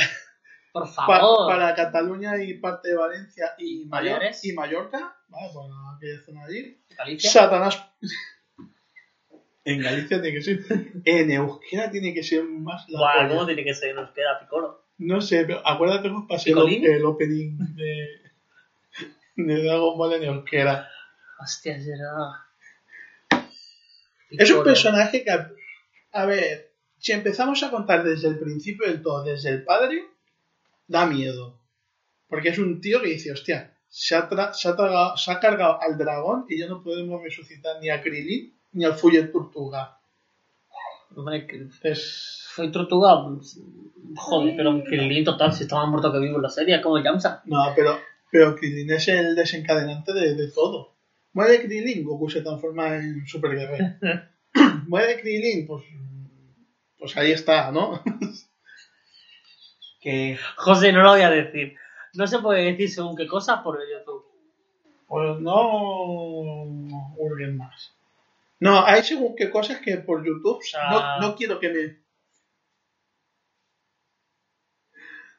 [0.72, 1.48] Por favor.
[1.50, 4.44] para Cataluña y parte de Valencia y, Mayor- Baleares.
[4.46, 5.48] y Mallorca, ¿vale?
[5.54, 7.30] Para aquella zona de allí, Galicia.
[7.30, 7.82] Satanás.
[9.66, 10.60] En Galicia tiene que ser.
[11.06, 13.30] En euskera tiene que ser más la polla.
[13.30, 13.96] ¿cómo tiene que ser?
[13.96, 14.83] Nos queda Piccolo.
[14.98, 16.56] No sé, pero acuérdate que os pasé el,
[17.06, 18.08] opening de,
[19.36, 20.88] de Dragon Ball en euskera.
[21.40, 22.32] Hostia, es verdad.
[24.30, 25.50] Es un personaje que, a,
[26.12, 30.04] a ver, si empezamos a contar desde el principio del todo, desde el padre,
[30.88, 31.60] da miedo.
[32.28, 35.40] Porque es un tío que dice, hostia, se ha, tra- se ha, tragado- se ha
[35.40, 40.00] cargado al dragón y ya no podemos resucitar ni a Krillin ni al Fuller Tortuga.
[41.48, 42.40] Que- Es...
[42.54, 43.16] Fue tortuga.
[44.16, 47.42] Joder, pero Krillin total, si estaba muerto que vivo en la serie, como Yamsa.
[47.46, 47.98] No, pero,
[48.32, 50.94] pero Krillin es el desencadenante de, de todo.
[51.34, 53.96] Muere Krillin, Goku se transforma en Super Guerrero.
[54.88, 55.84] Muere Krillin, pues,
[57.00, 58.04] pues ahí está, ¿no?
[60.02, 61.76] que José, no lo voy a decir.
[62.14, 64.24] No se puede decir según qué cosas por el YouTube.
[65.08, 66.66] pues no
[67.18, 67.94] hurguen más.
[68.64, 72.02] No, hay según qué cosas que por YouTube no, no quiero que me...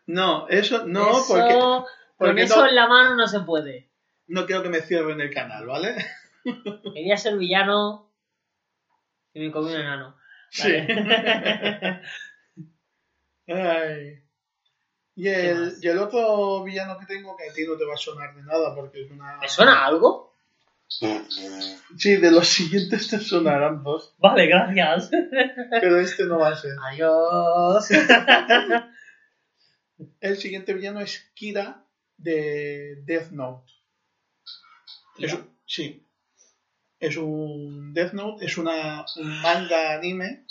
[0.05, 1.55] No, eso no, Eso, porque,
[2.19, 3.89] Con eso no, en la mano no se puede.
[4.27, 5.97] no quiero que me cierren el canal, ¿vale?
[6.95, 8.13] Quería ser villano
[9.33, 10.19] y me comí un enano.
[10.51, 10.69] Sí.
[13.49, 14.23] Ay.
[15.15, 17.95] Y ¿Qué el, y el otro villano que tengo que a ti no te va
[17.95, 19.39] a sonar de nada porque es una...
[19.39, 20.34] ¿Me suena algo?
[20.89, 25.11] Sí, de los siguientes te sonarán dos, Vale, gracias.
[25.81, 26.73] pero este no va a ser.
[26.83, 27.89] Adiós.
[30.21, 31.85] El siguiente villano es Kira
[32.17, 33.73] de Death Note.
[35.19, 36.03] Es sí.
[36.99, 40.45] Es un Death Note, es una, un manga anime.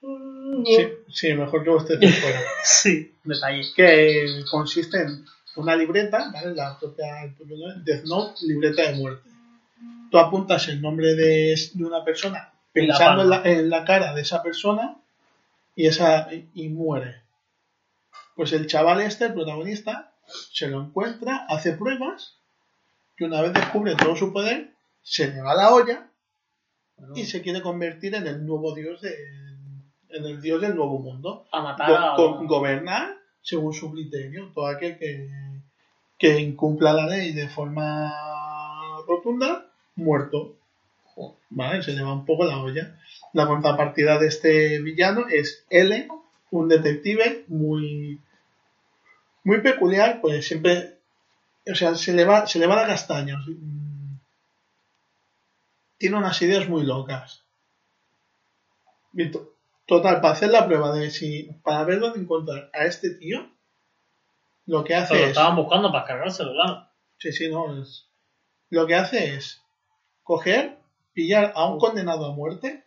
[0.00, 2.40] Sí, sí, mejor que usted fuera.
[2.62, 3.62] Sí, detalle.
[3.74, 5.24] que consiste en
[5.56, 6.54] una libreta, ¿vale?
[6.54, 7.34] La propia,
[7.84, 9.33] Death Note, libreta de muerte.
[10.14, 14.20] Tú apuntas el nombre de, de una persona pensando en la, en la cara de
[14.22, 14.96] esa persona
[15.74, 17.16] y, esa, y, y muere.
[18.36, 20.12] Pues el chaval este, el protagonista,
[20.52, 22.38] se lo encuentra, hace pruebas
[23.18, 24.70] y una vez descubre todo su poder,
[25.02, 26.08] se le va la olla
[26.96, 29.16] Bueno, y se quiere convertir en el nuevo dios de,
[30.10, 32.16] en el dios del nuevo mundo a matar go- a...
[32.16, 34.52] go- gobernar según su criterio.
[34.54, 35.28] Todo aquel que,
[36.18, 38.12] que incumpla la ley de forma
[39.08, 40.56] rotunda, muerto.
[41.50, 41.82] ¿Vale?
[41.82, 42.98] Se lleva un poco la olla.
[43.32, 46.08] La contrapartida de este villano es L,
[46.50, 48.20] un detective muy,
[49.44, 50.98] muy peculiar, pues siempre,
[51.70, 53.38] o sea, se le va, se le va la castaña.
[53.46, 54.18] Mm.
[55.98, 57.42] Tiene unas ideas muy locas.
[59.86, 63.48] Total, para hacer la prueba de si, para ver dónde encontrar a este tío,
[64.66, 66.88] lo que hace Pero lo es, estaban buscando para cargárselo, claro.
[67.18, 68.08] sí, sí, no, es,
[68.70, 69.63] lo que hace es
[70.24, 70.78] coger,
[71.12, 72.84] pillar a un condenado a muerte,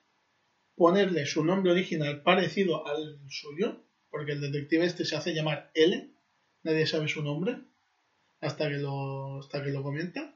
[0.76, 3.78] ponerle su nombre original parecido al suyo,
[4.10, 6.12] porque el detective este se hace llamar L,
[6.64, 7.62] nadie sabe su nombre,
[8.42, 10.36] hasta que lo, hasta que lo comenta,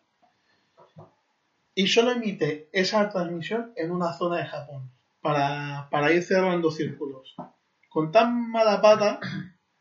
[1.76, 7.36] y solo emite esa transmisión en una zona de Japón, para, para ir cerrando círculos.
[7.90, 9.20] Con tan mala pata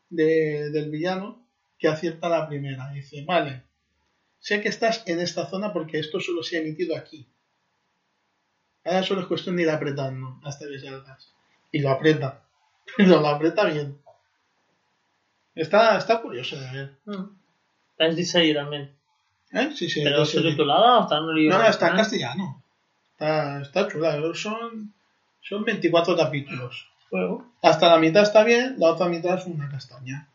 [0.09, 2.91] de- del villano que acierta la primera.
[2.91, 3.63] Dice, vale,
[4.41, 7.25] sé que estás en esta zona porque esto solo se ha emitido aquí.
[8.83, 11.33] Ahora solo es cuestión de ir apretando hasta que salgas.
[11.71, 12.41] Y lo aprieta.
[12.97, 13.97] Pero lo aprieta bien.
[15.55, 16.97] Está, está curioso de ver.
[17.05, 17.35] Mm.
[17.99, 18.95] Es de serie también.
[19.53, 19.71] ¿Eh?
[19.75, 20.01] Sí, sí.
[20.03, 21.95] ¿Pero subtitulada o está en No, no, está en original?
[21.95, 22.63] castellano.
[23.11, 24.19] Está, está chula.
[24.33, 24.93] Son,
[25.41, 26.87] son 24 capítulos.
[27.11, 30.27] Bueno, Hasta la mitad está bien, la otra mitad es una castaña.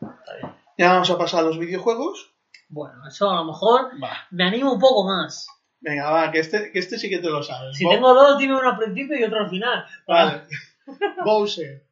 [0.00, 0.54] está bien.
[0.78, 2.29] Ya vamos a pasar a los videojuegos.
[2.72, 4.12] Bueno, eso a lo mejor Va.
[4.30, 5.46] me animo un poco más.
[5.80, 7.76] Venga, va, que este, que este sí que te lo sabes.
[7.76, 9.84] Si Bo- tengo dos, dime uno al principio y otro al final.
[10.06, 10.42] Vale.
[11.24, 11.84] Bowser.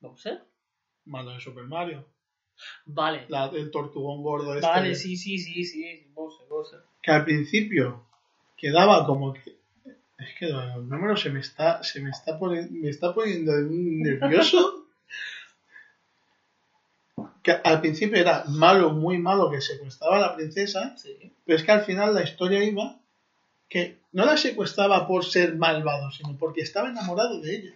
[0.00, 0.42] ¿Bowser?
[1.04, 2.06] Malo de Super Mario.
[2.86, 3.26] Vale.
[3.28, 4.66] La- el tortugón gordo este.
[4.66, 6.10] Vale, sí, sí, sí, sí.
[6.12, 6.80] Bowser, Bowser.
[7.02, 8.06] Que al principio
[8.56, 9.58] quedaba como que.
[10.18, 14.74] Es que los números se me está, se me está, poni- me está poniendo nervioso.
[17.48, 20.94] que al principio era malo, muy malo, que secuestraba a la princesa.
[20.98, 21.32] Sí.
[21.46, 22.98] Pero es que al final la historia iba
[23.70, 27.74] que no la secuestraba por ser malvado, sino porque estaba enamorado de ella.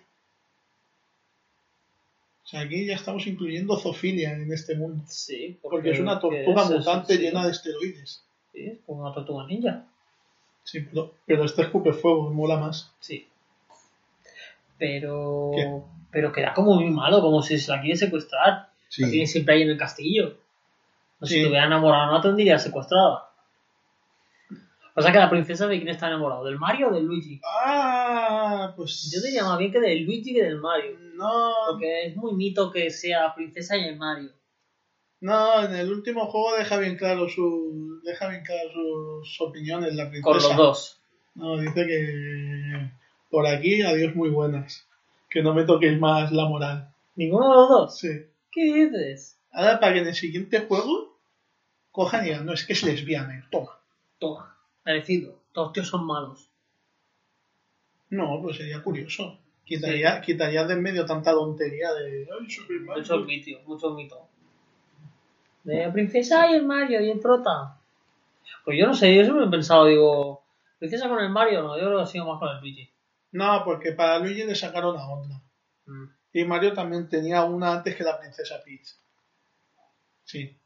[2.45, 5.05] O sea, aquí ya estamos incluyendo zoofilia en este mundo.
[5.07, 5.59] Sí.
[5.63, 7.23] Porque es una tortuga es mutante sí.
[7.23, 8.25] llena de esteroides.
[8.53, 9.87] Sí, es como una tortuga ninja.
[10.65, 12.93] Sí, pero, pero este escupe fuego, mola más.
[13.01, 13.27] Sí.
[14.77, 15.53] Pero.
[15.55, 15.81] ¿Qué?
[16.11, 18.72] Pero queda como muy malo, como si se la quiere secuestrar.
[18.99, 19.33] La tiene Sí.
[19.33, 20.37] siempre ahí en el castillo.
[21.21, 21.35] No, Sí.
[21.35, 23.29] Si te hubiera enamorado, no la tendría secuestrada.
[24.95, 27.41] O sea que la princesa de quién está enamorado, ¿del Mario o del Luigi?
[27.65, 29.11] Ah, pues.
[29.11, 30.99] Yo diría más bien que del Luigi que del Mario.
[31.15, 34.31] No, Porque es muy mito que sea la princesa y el Mario.
[35.21, 38.69] no, en el último juego deja bien claro su, deja bien claro
[39.23, 40.25] sus opiniones la princesa.
[40.25, 41.01] Con los dos.
[41.37, 42.91] No, dice que
[43.31, 44.87] por aquí adiós muy buenas.
[45.31, 46.89] Que no me toquéis más la moral.
[47.17, 47.99] ¿Ninguno de los dos?
[47.99, 48.09] Sí.
[48.53, 49.41] ¿Qué dices?
[49.51, 51.19] Ahora para que en el siguiente juego
[51.91, 53.49] cojan y digan, no, es que es lesbiana.
[53.51, 53.81] Toma.
[54.19, 54.57] Toma.
[54.85, 55.41] Merecido.
[55.53, 56.51] Todos tíos son malos.
[58.11, 59.39] No, pues sería curioso.
[59.65, 62.29] Quitaría, quitaría de en medio tanta tontería de.
[62.31, 63.03] Ay, Super Mario".
[63.03, 64.29] Mucho mito, mucho mito.
[65.65, 67.79] De la princesa y el Mario y el prota.
[68.65, 70.43] Pues yo no sé, yo siempre he pensado, digo,
[70.79, 72.91] princesa con el Mario, no, yo creo que ha sido más con el Luigi.
[73.33, 75.41] No, porque para Luigi le sacaron a otra.
[75.87, 76.07] Mm.
[76.33, 78.97] Y Mario también tenía una antes que la princesa Peach.
[80.25, 80.57] Sí.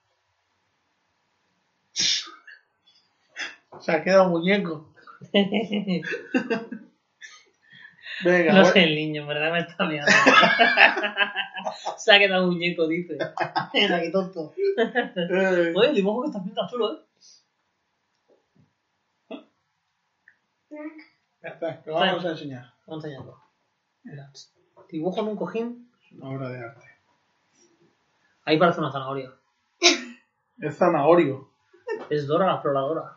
[3.81, 4.93] Se ha quedado muñeco.
[8.25, 10.11] Venga, no sé el niño, en verdad me está mirando.
[11.99, 13.19] Se ha quedado muñeco, dice.
[13.75, 14.55] Mira, qué tonto.
[14.57, 17.03] eh, Oye, el dibujo que estás viendo está chulo, ¿eh?
[21.43, 22.73] espera, lo vamos a enseñar.
[22.87, 23.39] Vamos enseñando.
[24.05, 24.31] Mira,
[24.91, 25.91] dibujo en un cojín.
[26.05, 26.87] Es una obra de arte.
[28.45, 29.33] Ahí parece una zanahoria.
[30.61, 31.51] Es zanahorio.
[32.09, 33.17] Es Dora la exploradora.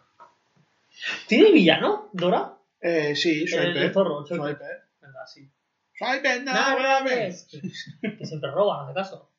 [1.28, 2.58] ¿Tiene villano, Dora?
[2.82, 3.78] Eh, sí, El, Swiper.
[3.78, 4.44] el zorro, el zorro.
[4.44, 4.84] Swiper.
[5.02, 5.50] Venga, sí.
[5.94, 7.48] Swiper, no, Nada, grabes.
[8.02, 9.30] Que siempre roba, no hace caso.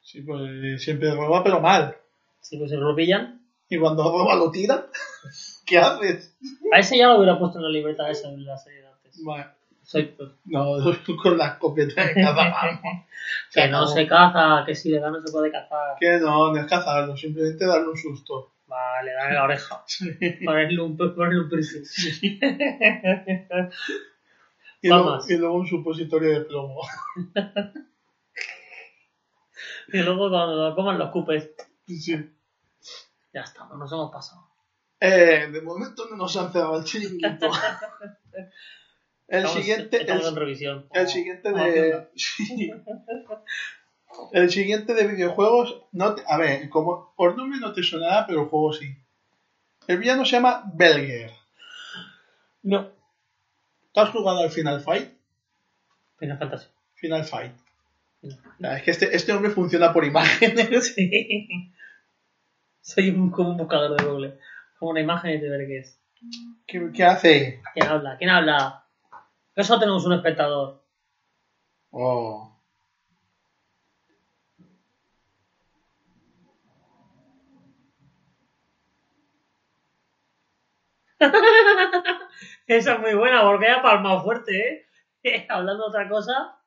[0.00, 1.96] Sí, pues siempre roba, pero mal.
[2.40, 3.42] Si pues se lo pillan.
[3.68, 4.86] Y cuando roba lo tira.
[5.66, 6.34] ¿Qué haces?
[6.72, 9.22] A ese ya lo hubiera puesto en la libreta esa en la serie de antes.
[9.22, 9.50] Bueno,
[9.88, 10.76] Soy no,
[11.22, 12.78] con la escopeta de caza.
[13.54, 15.96] que no se caza, que si le da no se puede cazar.
[15.98, 18.52] Que no, no es cazarlo, simplemente darle un susto.
[18.66, 19.82] Vale, dale la oreja.
[19.86, 20.10] Sí.
[20.44, 21.84] Ponerle un, ponerle un piercing.
[24.82, 25.30] Y, luego, Vamos.
[25.30, 26.82] y luego un supositorio de plomo.
[29.90, 31.50] Y luego cuando lo coman los cupes.
[31.86, 32.30] Sí.
[33.32, 34.48] Ya está, no nos hemos pasado.
[35.00, 37.50] Eh, de momento no nos han cerrado el chiringuito.
[39.28, 40.86] El Estamos- siguiente, Estamos el, en revisión.
[40.92, 42.08] el siguiente de.
[44.32, 45.82] El siguiente de videojuegos.
[45.92, 48.96] No te- a ver, como por nombre no te sonará, pero el juego sí.
[49.86, 51.30] El villano se llama Belger.
[52.62, 52.90] No.
[53.92, 55.10] ¿Tú has jugado al Final Fight?
[56.18, 56.66] Final Fantasy.
[56.94, 57.52] Final Fight.
[58.22, 60.94] Es que este, este hombre funciona por imágenes.
[60.94, 61.72] Sí.
[62.80, 64.38] Soy un, como un buscador de Google.
[64.78, 66.00] Como una imagen y te veré qué es.
[66.66, 67.60] ¿Qué, qué hace?
[67.74, 68.16] ¿Quién habla?
[68.16, 68.84] ¿Quién habla?
[69.58, 70.84] Que solo tenemos un espectador.
[71.90, 72.62] Oh.
[82.68, 84.86] Esa es muy buena porque ha palmado fuerte,
[85.24, 85.46] ¿eh?
[85.48, 86.60] Hablando de otra cosa.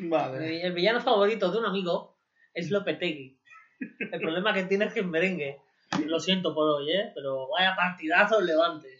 [0.00, 0.60] Vale.
[0.62, 2.18] El villano favorito de un amigo
[2.52, 3.40] es Lopetegui.
[3.80, 5.62] El problema que tiene es que es merengue.
[6.04, 7.12] Lo siento por hoy, ¿eh?
[7.14, 8.93] Pero vaya partidazo el Levante.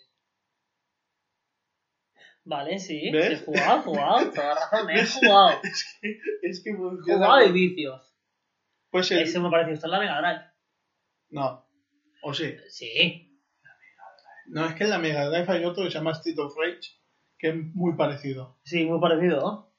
[2.45, 3.11] Vale, sí.
[3.11, 3.41] ¿Ves?
[3.41, 4.31] He jugado, jugado.
[4.35, 5.61] Toda razón, he jugado.
[5.63, 7.27] Es que, es que funciona.
[7.27, 8.15] jugado y vicios.
[8.91, 10.43] Pues el- Ese me parece está en la Mega Drive.
[11.31, 11.67] No.
[12.23, 12.55] O sí.
[12.69, 13.41] Sí.
[14.47, 16.91] No, es que en la Mega Drive hay otro que se llama Street of Rage,
[17.39, 18.59] que es muy parecido.
[18.65, 19.75] Sí, muy parecido, ¿no?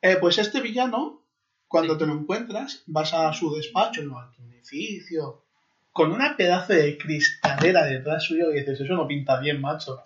[0.00, 1.24] Eh, pues este villano
[1.66, 1.98] Cuando Sí.
[1.98, 5.44] te lo encuentras, vas a su despacho, en un edificio,
[5.92, 10.02] con una pedazo de cristalera detrás suyo y dices, eso no pinta bien, macho.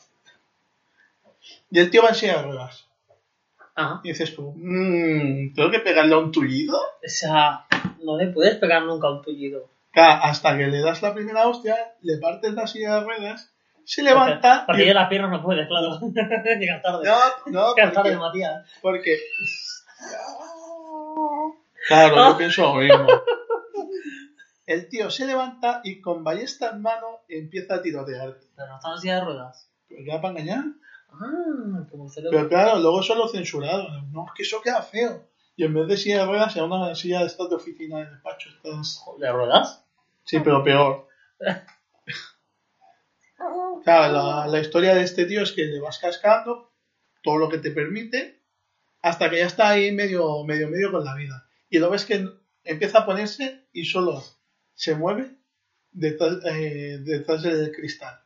[1.70, 2.88] Y el tío va en silla de ruedas.
[3.74, 4.00] Ajá.
[4.05, 6.76] Y dices tú, mmm, ¿tengo que pegarle a un tullido?
[6.78, 7.66] O sea,
[8.02, 9.70] no le puedes pegar nunca un tullido.
[9.92, 13.52] Claro, hasta que le das la primera hostia, le partes la silla de ruedas,
[13.85, 14.87] se levanta Porque y...
[14.87, 15.98] de las piernas no puedes, claro.
[16.59, 17.05] Llegas tarde.
[17.05, 18.16] No, no, Llegas tarde, porque...
[18.16, 18.70] Matías.
[18.81, 19.18] porque...
[21.88, 23.07] Claro, yo pienso lo mismo.
[24.66, 28.37] El tío se levanta y con ballesta en mano empieza a tirotear.
[28.57, 29.68] Pero no estaba en silla de ruedas.
[29.88, 30.64] ¿Pero queda para engañar?
[31.12, 32.11] Ah, como.
[32.14, 34.11] Pero claro, luego eso lo censuraron.
[34.12, 35.29] No, es que eso queda feo.
[35.57, 38.11] Y en vez de silla de ruedas, era una silla de estas de oficina de
[38.11, 38.51] despacho.
[38.51, 39.05] Estas...
[39.18, 39.85] ¿De ruedas?
[40.25, 41.09] Sí, pero peor.
[43.85, 46.70] Claro, la, la historia de este tío es que le vas cascando
[47.25, 48.40] todo lo que te permite
[49.03, 51.48] hasta que ya está ahí medio, medio, medio con la vida.
[51.68, 52.29] Y lo ves que
[52.64, 54.22] empieza a ponerse y solo
[54.75, 55.37] se mueve
[55.90, 58.20] detrás, eh, detrás del cristal.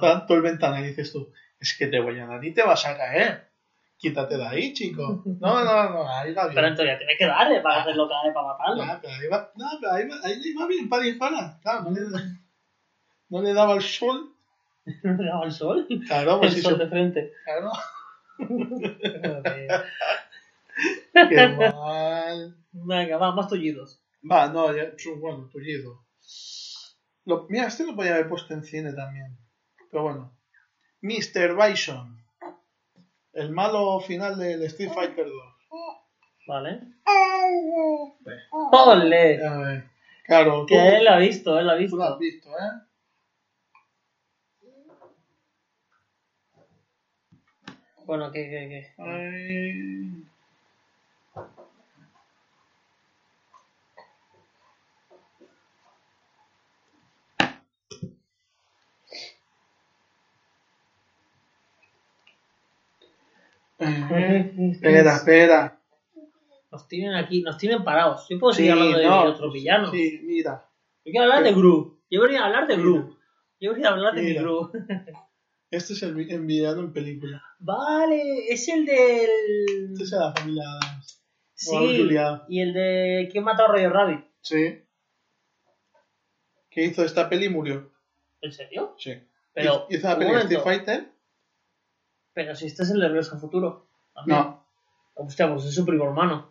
[0.00, 1.32] Tanto el ventana dices tú,
[1.66, 3.48] es que te voy a dar y te vas a caer.
[3.98, 5.22] Quítate de ahí, chico.
[5.24, 6.54] No, no, no, ahí va bien.
[6.54, 8.82] Pero en teoría tienes que darle para hacer lo que hay para matarlo.
[8.82, 11.60] Ah, pero ahí va, no, pero ahí va, ahí va bien para disparar.
[11.62, 12.00] Claro, no le,
[13.30, 14.32] no le daba el sol.
[15.02, 15.88] ¿Le daba el sol?
[16.06, 17.32] Claro, pues el sol de frente.
[17.44, 17.72] claro.
[21.28, 22.56] Qué mal.
[22.72, 24.02] Venga, va, más tullidos.
[24.30, 26.04] Va, no, ya, bueno, tullido.
[27.24, 29.38] Lo, mira, este lo podía haber puesto en cine también.
[29.90, 30.36] Pero bueno.
[31.06, 31.54] Mr.
[31.54, 32.16] Bison.
[33.32, 35.34] El malo final del Street Fighter 2.
[36.48, 36.80] Vale.
[38.72, 39.46] ¡Ole!
[39.46, 39.84] A ver.
[40.24, 42.50] Claro, tú, Que él lo ha visto, él lo ha tú lo has visto.
[42.50, 42.82] visto, ¿eh?
[48.04, 49.02] Bueno, que, que, que.
[49.02, 50.24] Ay.
[63.78, 65.80] Espera, espera.
[66.70, 68.26] Nos tienen aquí, nos tienen parados.
[68.28, 69.90] Yo puedo seguir Sí, hablando de no, otros villanos.
[69.90, 70.68] Sí, mira.
[71.04, 72.00] Yo quiero hablar de Gru.
[72.10, 73.16] Yo venía a hablar de Gru.
[73.60, 74.42] Yo venía a hablar de mi Mira.
[74.42, 74.70] Gru.
[75.68, 77.42] Este es el, el villano en película.
[77.58, 79.28] Vale, es el del.
[79.92, 81.24] Este es de la familia Adams.
[81.54, 82.08] Sí,
[82.48, 83.28] y el de.
[83.32, 84.24] ¿Quién mató a Roger Rabbit?
[84.42, 84.84] Sí.
[86.70, 87.90] ¿Qué hizo esta peli y murió?
[88.40, 88.94] ¿En serio?
[88.96, 89.14] Sí.
[89.54, 90.30] Pero, hizo la peli.
[90.34, 91.12] Street Fighter.
[92.36, 93.86] Pero si este es el de Regreso Futuro.
[94.14, 94.38] También.
[94.38, 94.62] No.
[95.14, 96.50] Hostia, pues es su primo hermano.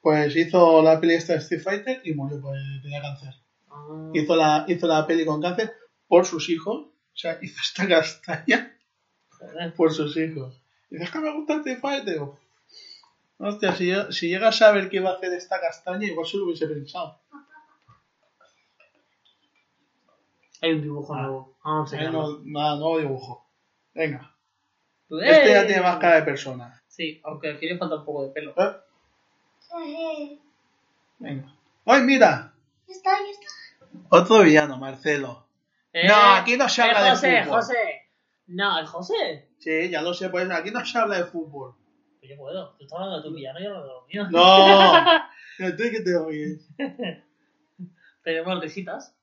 [0.00, 3.34] Pues hizo la peli esta de Street Fighter y murió, pues tenía cáncer.
[3.68, 5.72] Ah, Hizo la, hizo la peli con cáncer
[6.06, 6.86] por sus hijos.
[6.86, 8.78] O sea, hizo esta castaña
[9.30, 9.74] joder.
[9.74, 10.60] por sus hijos.
[10.88, 12.20] Y dices que me gusta Street Fighter.
[13.38, 16.36] Hostia, si, llega- si llega a saber qué iba a hacer esta castaña, igual se
[16.36, 17.18] lo hubiese pensado.
[20.62, 21.22] Hay un dibujo Ah.
[21.22, 21.56] nuevo.
[21.64, 23.46] Vamos a no, nada, nuevo dibujo.
[23.94, 24.30] Venga.
[25.08, 25.66] Tú, Este ya ¡eh!
[25.66, 26.82] tiene más cara de persona.
[26.88, 28.54] Sí, aunque aquí le falta un poco de pelo.
[28.56, 30.38] ¿Eh?
[31.18, 31.54] Venga.
[31.86, 32.52] ¡Ay, mira!
[32.88, 33.86] Está, ya está.
[34.10, 35.46] Otro villano, Marcelo.
[35.92, 37.56] Eh, No, aquí no se eh, habla de José, fútbol.
[37.60, 38.02] José.
[38.46, 39.48] No, el José.
[39.58, 41.74] Sí, ya lo sé, pues aquí no se habla de fútbol.
[42.20, 42.70] Pues yo puedo.
[42.76, 44.30] Tú estás hablando de tu villano y yo hablo de lo mío.
[44.30, 45.04] No.
[45.56, 46.68] No tú que te oyes.
[48.24, 49.14] Tenemos risitas.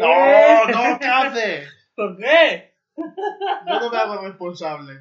[0.00, 1.68] No, no, ¿qué haces?
[1.94, 2.74] ¿Por qué?
[2.96, 4.94] Yo no me hago responsable.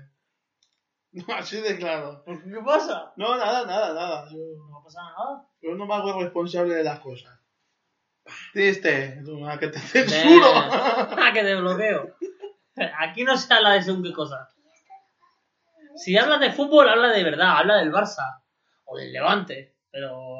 [1.27, 2.23] No, así de claro.
[2.25, 2.49] ¿Por qué?
[2.51, 3.13] ¿Qué pasa?
[3.15, 4.27] No, nada, nada, nada.
[4.29, 4.37] Yo,
[4.69, 5.47] No pasa nada.
[5.61, 7.39] yo no me hago responsable de las cosas.
[8.53, 10.45] Triste, a que te censuro.
[10.53, 12.15] Ah, que te bloqueo.
[12.99, 14.49] Aquí no se habla de según qué cosa.
[15.95, 18.41] Si hablas de fútbol, habla de verdad, habla del Barça
[18.83, 19.77] o del Levante.
[19.91, 20.37] Pero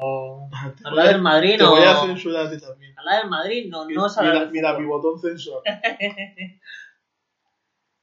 [0.76, 1.70] Te habla a- del Madrid Te no.
[1.70, 2.92] voy a censurar a ti también.
[2.98, 5.62] Habla del Madrid no, no es hablar mira, mira mi botón censor.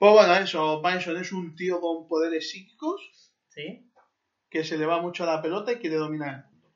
[0.04, 3.00] Pues bueno, eso, Bison es un tío con poderes psíquicos
[3.48, 3.90] Sí.
[4.50, 6.68] que se le va mucho a la pelota y quiere dominar el mundo.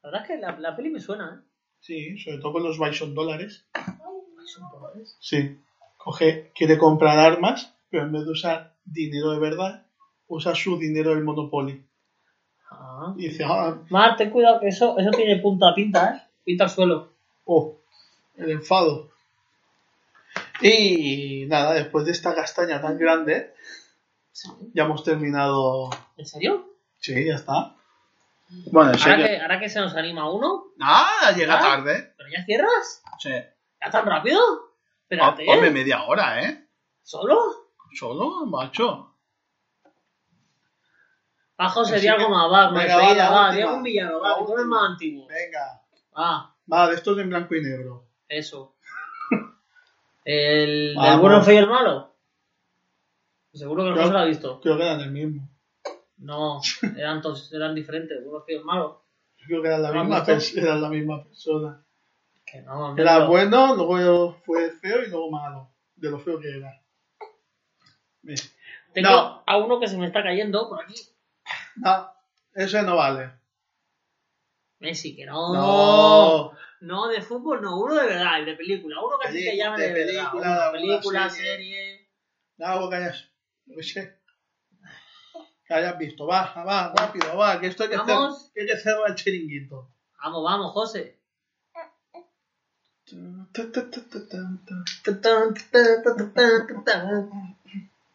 [0.00, 1.48] La verdad es que la, la peli me suena, ¿eh?
[1.80, 3.66] Sí, sobre todo con los Bison dólares.
[4.44, 5.16] Son colores.
[5.18, 5.58] Sí.
[5.96, 9.84] Coge, quiere comprar armas, pero en vez de usar dinero de verdad,
[10.28, 11.84] usa su dinero del Monopoly.
[12.70, 13.12] Ah.
[13.18, 16.30] Y dice, ah, Mar, ten cuidado que eso, eso tiene punta pinta, ¿eh?
[16.44, 17.12] Pinta al suelo.
[17.44, 17.80] oh,
[18.36, 19.10] el enfado.
[20.60, 23.54] Y nada, después de esta castaña tan grande,
[24.74, 25.90] ya hemos terminado.
[26.16, 26.68] ¿En serio?
[26.98, 27.74] Sí, ya está.
[28.72, 31.60] Bueno, en Ahora que, ahora que se nos anima uno, Nada, llega ¿Ah?
[31.60, 32.14] tarde.
[32.16, 33.02] ¿pero ya cierras?
[33.18, 33.30] Sí.
[33.30, 34.40] ¿Ya tan rápido?
[35.02, 35.72] Espérate, Ah, Hombre, ¿eh?
[35.72, 36.66] media hora, ¿eh?
[37.02, 37.36] ¿Solo?
[37.94, 39.14] Solo, macho.
[41.60, 43.68] Va, Así di algo que- más, va, como va, despedida, la va, di última.
[43.68, 45.26] algún villano, va, que tú eres más antiguo.
[45.26, 45.82] Venga.
[46.14, 48.04] Ah, Va, de estos en blanco y negro.
[48.28, 48.76] eso.
[50.30, 52.14] El bueno, el feo y el malo.
[53.54, 54.60] Seguro que Creo- José lo ha visto.
[54.60, 55.48] Creo que eran el mismo.
[56.18, 56.60] No,
[56.96, 59.04] eran, todos, eran diferentes, el bueno, y el malo.
[59.46, 61.82] Creo que eran la, ¿Lo has misma, eran la misma persona.
[62.44, 65.70] Que no, hombre, Era bueno, luego fue feo y luego malo.
[65.96, 66.78] De lo feo que era.
[68.20, 68.38] Bien.
[68.92, 69.42] Tengo No.
[69.46, 70.94] a uno que se me está cayendo por aquí.
[71.76, 72.10] No,
[72.54, 73.30] ese no vale.
[74.80, 75.52] Messi, que no.
[75.52, 76.52] No.
[76.80, 79.00] No, de fútbol no, uno de verdad, el de película.
[79.02, 82.08] Uno que así te llame de película, de película, serie.
[82.56, 83.28] que hayas,
[83.66, 84.16] no sé,
[85.66, 86.26] que hayas visto.
[86.26, 88.50] Va, va, rápido, va, que esto hay que hacer, Vamos.
[88.54, 89.88] que hay que hacer el chiringuito.
[90.22, 91.18] Vamos, vamos, José.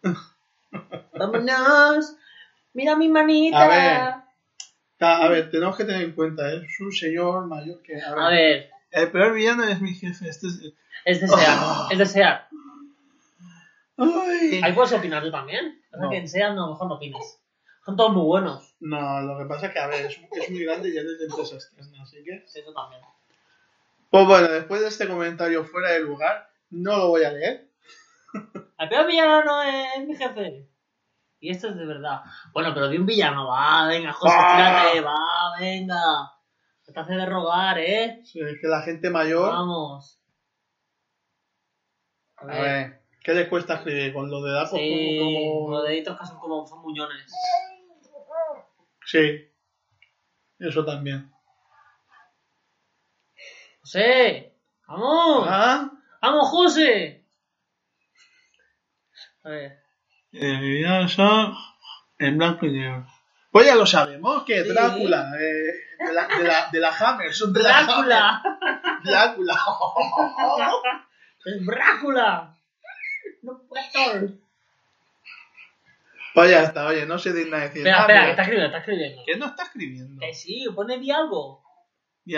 [1.13, 2.15] Vámonos.
[2.73, 3.63] Mira mi manita.
[3.63, 4.22] A ver.
[5.03, 8.01] A ver, tenemos que tener en cuenta, es un señor mayor que...
[8.01, 10.29] A ver, A ver, el peor villano es mi jefe.
[10.29, 10.73] Este es...
[11.05, 11.87] es desear, Oh.
[11.91, 12.47] es desear.
[13.97, 14.61] Ay.
[14.63, 15.81] Ahí puedes opinar tú también.
[15.91, 16.09] O sea No.
[16.09, 17.39] que en SEAT no, mejor no opines.
[17.85, 18.75] Son todos muy buenos.
[18.79, 21.19] No, lo que pasa es que, a ver, es, es muy grande y ya es
[21.19, 22.43] de empresas así que...
[22.59, 23.01] Eso también.
[24.09, 27.67] Pues bueno, después de este comentario fuera de lugar, no lo voy a leer.
[28.79, 30.65] El peor villano no es mi jefe.
[31.43, 32.21] Y esto es de verdad.
[32.53, 34.55] Bueno, pero de un villano, va, venga, José, Ah.
[34.87, 36.31] tírate, va, venga.
[36.85, 38.21] Te hace de rogar, ¿eh?
[38.23, 39.51] Sí, Es que la gente mayor...
[39.51, 40.21] Vamos.
[42.37, 43.01] A A ver.
[43.21, 44.13] ¿qué les cuesta escribir?
[44.13, 45.31] Con lo de datos Sí, como...
[45.65, 47.29] como- los deditos que son como son muñones.
[49.05, 49.51] Sí,
[50.59, 51.29] eso también.
[53.81, 54.55] José,
[54.87, 55.45] vamos.
[55.49, 55.91] ¿Ah?
[56.21, 57.25] Vamos, José.
[59.43, 59.83] A ver.
[60.33, 61.55] Eh, ya son
[62.19, 63.05] en blanco y negro.
[63.51, 64.69] Pues ya lo sabemos, que Sí.
[64.69, 67.87] Drácula, eh, de, la, de, la, de la Hammer, son de la Hammer.
[68.07, 68.43] Drácula.
[69.03, 69.59] Drácula.
[71.45, 72.57] Es Drácula.
[73.41, 74.29] No puedo.
[76.33, 78.13] Pues ya está, oye, no se digna decir Espera, nada.
[78.13, 79.21] espera, que está escribiendo, está escribiendo.
[79.25, 80.19] ¿Qué no está escribiendo?
[80.19, 81.61] Que sí, pone di algo.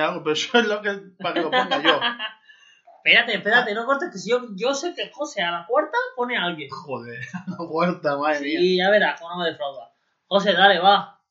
[0.01, 1.99] Algo, pero eso es lo que para que lo ponga yo.
[3.05, 6.35] Espérate, espérate, no cortes, que si yo, yo sé que José a la cuarta pone
[6.37, 6.71] a alguien.
[6.71, 8.59] Joder, la puerta, madre mía.
[8.59, 9.93] Y ya verás cómo no me defrauda.
[10.25, 11.21] José, dale, va.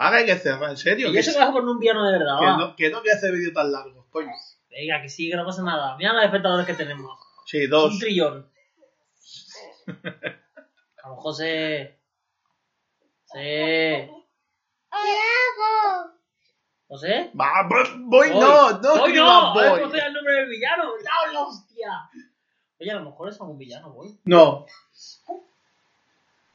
[0.00, 1.08] Va, que hay que cerrar, en serio.
[1.08, 2.56] Y Que, yo sé que vas a poner un piano de verdad, que va.
[2.56, 4.32] no, que no voy a hacer vídeo tan largo, coño.
[4.68, 5.96] Venga, que sí, que no pasa nada.
[5.96, 7.16] Mira los espectadores que tenemos.
[7.46, 7.92] Sí, dos.
[7.92, 8.50] Un trillón.
[11.04, 12.00] Vamos, José.
[13.26, 14.10] Sí.
[16.92, 17.32] ¿José?
[17.40, 19.54] Va, voy, voy no, no, voy no.
[19.54, 19.90] voy.
[19.90, 20.84] Ver, el nombre del villano.
[20.84, 22.10] ¡No, la hostia!
[22.78, 24.20] Oye, a lo mejor es algún villano, voy.
[24.26, 24.66] No,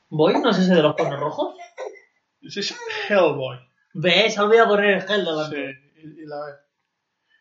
[0.09, 0.39] ¿Voy?
[0.39, 1.55] ¿No es ese de los cuernos rojos?
[2.43, 2.77] ese es
[3.09, 3.57] Hellboy.
[3.95, 4.35] ¿Ves?
[4.35, 5.73] Se ha olvidado poner el gel delante.
[5.95, 6.51] Sí, y, y la ve.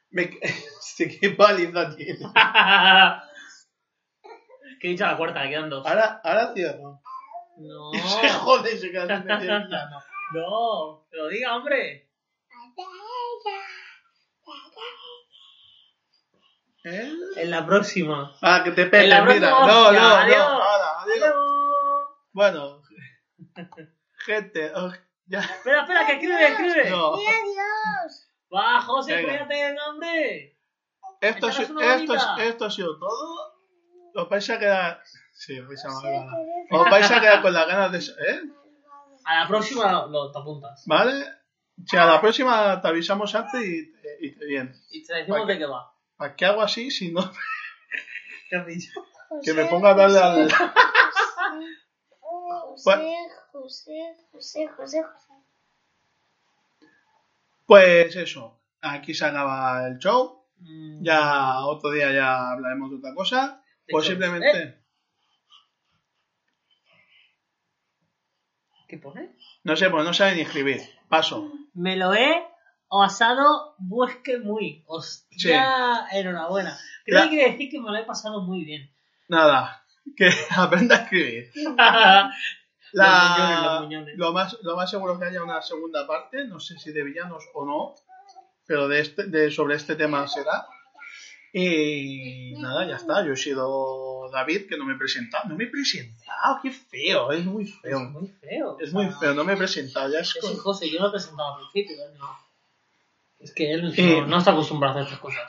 [0.09, 0.31] Me,
[1.21, 2.19] qué paliza tiene.
[4.81, 5.87] que he dicho a la cuarta, quedan dos.
[5.87, 7.03] Ahora, ahora cierro.
[7.59, 7.93] No.
[7.93, 9.07] Se jode, se queda
[9.39, 9.49] sin.
[10.33, 12.06] No, que lo diga, hombre.
[16.89, 17.13] ¿Eh?
[17.37, 18.33] En la próxima.
[18.43, 19.51] Ah, que te En pete, mira.
[19.51, 20.39] No, no, adiós.
[20.39, 20.63] no.
[20.63, 21.23] Ahora, adiós.
[21.23, 21.35] Adiós.
[22.33, 22.83] Bueno,
[24.27, 24.93] gente, oh,
[25.27, 25.41] ya.
[25.41, 26.91] Espera, espera, que escribe, escribe.
[26.91, 27.13] No.
[28.55, 29.29] Va, José, Venga.
[29.31, 30.59] cuídate el nombre.
[31.21, 32.37] Esto, ha Échanos sido- una esto, bonita.
[32.45, 33.53] esto ha sido todo.
[34.15, 35.03] Os vais a quedar.
[35.33, 36.27] Sí, os vais a quedar.
[36.71, 37.99] Os vais a quedar con las ganas de.
[37.99, 38.41] ¿Eh?
[39.25, 40.85] A la próxima lo te apuntas.
[40.87, 41.25] ¿Vale?
[41.85, 44.87] Si a la próxima te avisamos antes y, te- y te vienes.
[44.91, 45.93] Y te decimos ¿Para de qué va.
[46.17, 47.21] ¿Para qué hago así si no?
[48.51, 48.91] ¿Qué has dicho?
[49.43, 50.53] Que me ponga a darle al.
[52.21, 53.17] José,
[53.53, 55.33] José, José, José, José.
[57.67, 58.61] Pues eso.
[58.81, 60.45] Aquí se acaba el show.
[60.59, 63.63] Mm, Ya otro día ya hablaremos de otra cosa.
[63.87, 64.09] De Pues.
[64.11, 64.79] ¿Eh?
[68.89, 69.35] ¿Qué pone?
[69.65, 70.81] No sé, pues no sabe ni escribir.
[71.09, 71.51] Paso.
[71.75, 72.47] Me lo he
[72.89, 74.83] pasado busque muy.
[74.87, 76.79] Hostia, enhorabuena.
[77.05, 78.91] Creo La- que quiere decir que me lo he pasado muy bien.
[79.29, 79.83] Nada.
[80.17, 81.51] Que aprenda a escribir.
[82.93, 84.17] Los muñones, La, los muñones.
[84.17, 87.43] lo, más, lo más seguro que haya una segunda parte, no sé si de villanos
[87.53, 87.95] o no,
[88.67, 90.65] pero de este, de, sobre este tema será.
[91.53, 93.25] Y nada, ya está.
[93.27, 95.49] Yo he sido David, que no me he presentado.
[95.49, 98.01] No me he presentado, qué feo, es muy Es feo.
[98.01, 98.77] muy feo.
[98.81, 100.09] Es o muy feo, no me he presentado.
[100.13, 101.97] Ya es Yo con- soy José, yo lo he presentado al principio.
[102.05, 102.15] ¿eh?
[102.19, 102.39] No.
[103.39, 104.21] Es que él Eh.
[104.21, 105.43] no, no está acostumbrado a hacer estas cosas.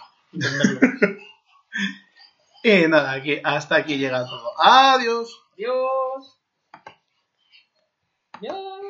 [2.64, 4.52] Y nada, aquí, hasta aquí llega todo.
[4.60, 5.30] Adiós.
[5.54, 6.40] Adiós.
[8.34, 8.82] Adiós.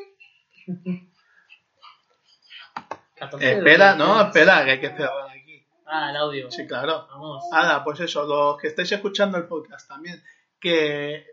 [3.15, 5.65] 14 de Espera, no, espera, que hay que cerrar aquí.
[5.85, 6.51] Ah, el audio.
[6.51, 7.07] Sí, claro.
[7.09, 7.45] Vamos.
[7.51, 10.21] Nada, pues eso, los que estáis escuchando el podcast también,
[10.59, 11.25] que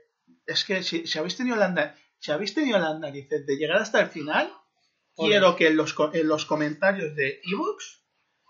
[0.46, 4.00] es que si, si habéis tenido la si habéis tenido las narices de llegar hasta
[4.00, 4.50] el final.
[5.16, 8.02] Quiero que en los, en los comentarios de Evox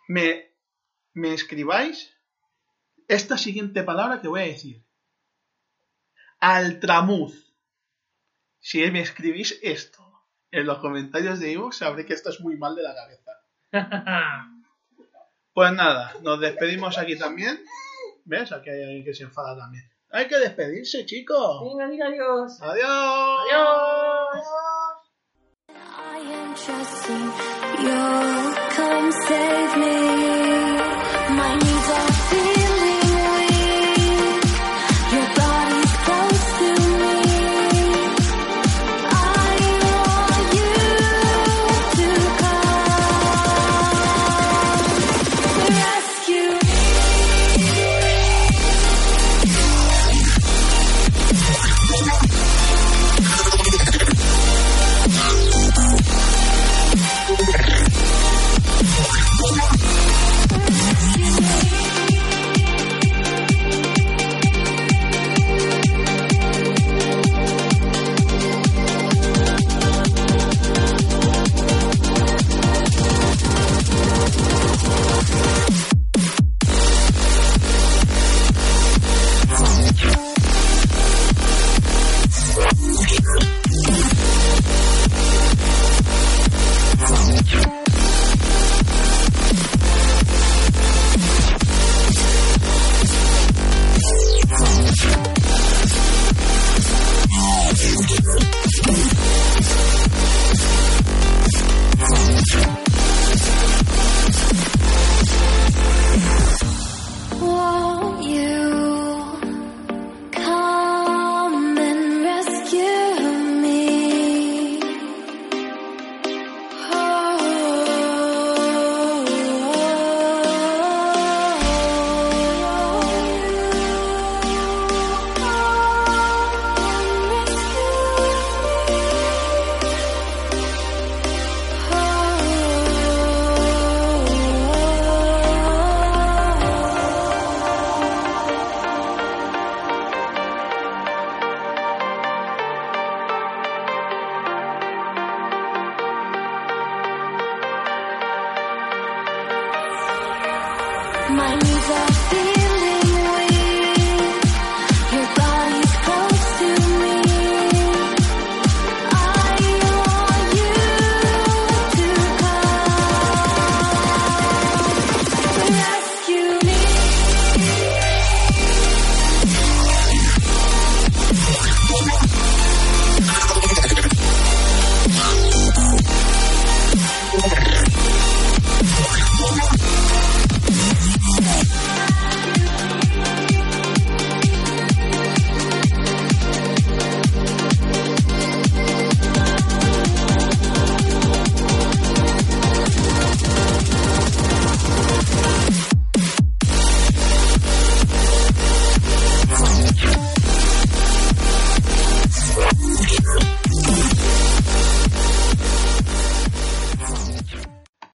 [0.09, 0.53] me,
[1.13, 2.15] me escribáis
[3.09, 4.85] esta siguiente palabra que voy a decir.
[6.41, 7.55] Altramuz.
[8.61, 10.03] Si me escribís esto
[10.51, 13.33] en los comentarios de Evox, sabré que esto es muy mal de la cabeza.
[15.55, 17.65] Pues nada, nos despedimos aquí también.
[18.25, 18.51] ¿Ves?
[18.51, 19.89] Aquí hay alguien que se enfada también.
[20.11, 21.63] Hay que despedirse, chicos.
[21.63, 22.61] Venga, diga adiós.
[22.61, 23.41] Adiós.
[23.53, 24.45] Adiós.
[26.57, 27.33] Trusting
[27.83, 29.97] you'll come save me.
[31.37, 31.74] My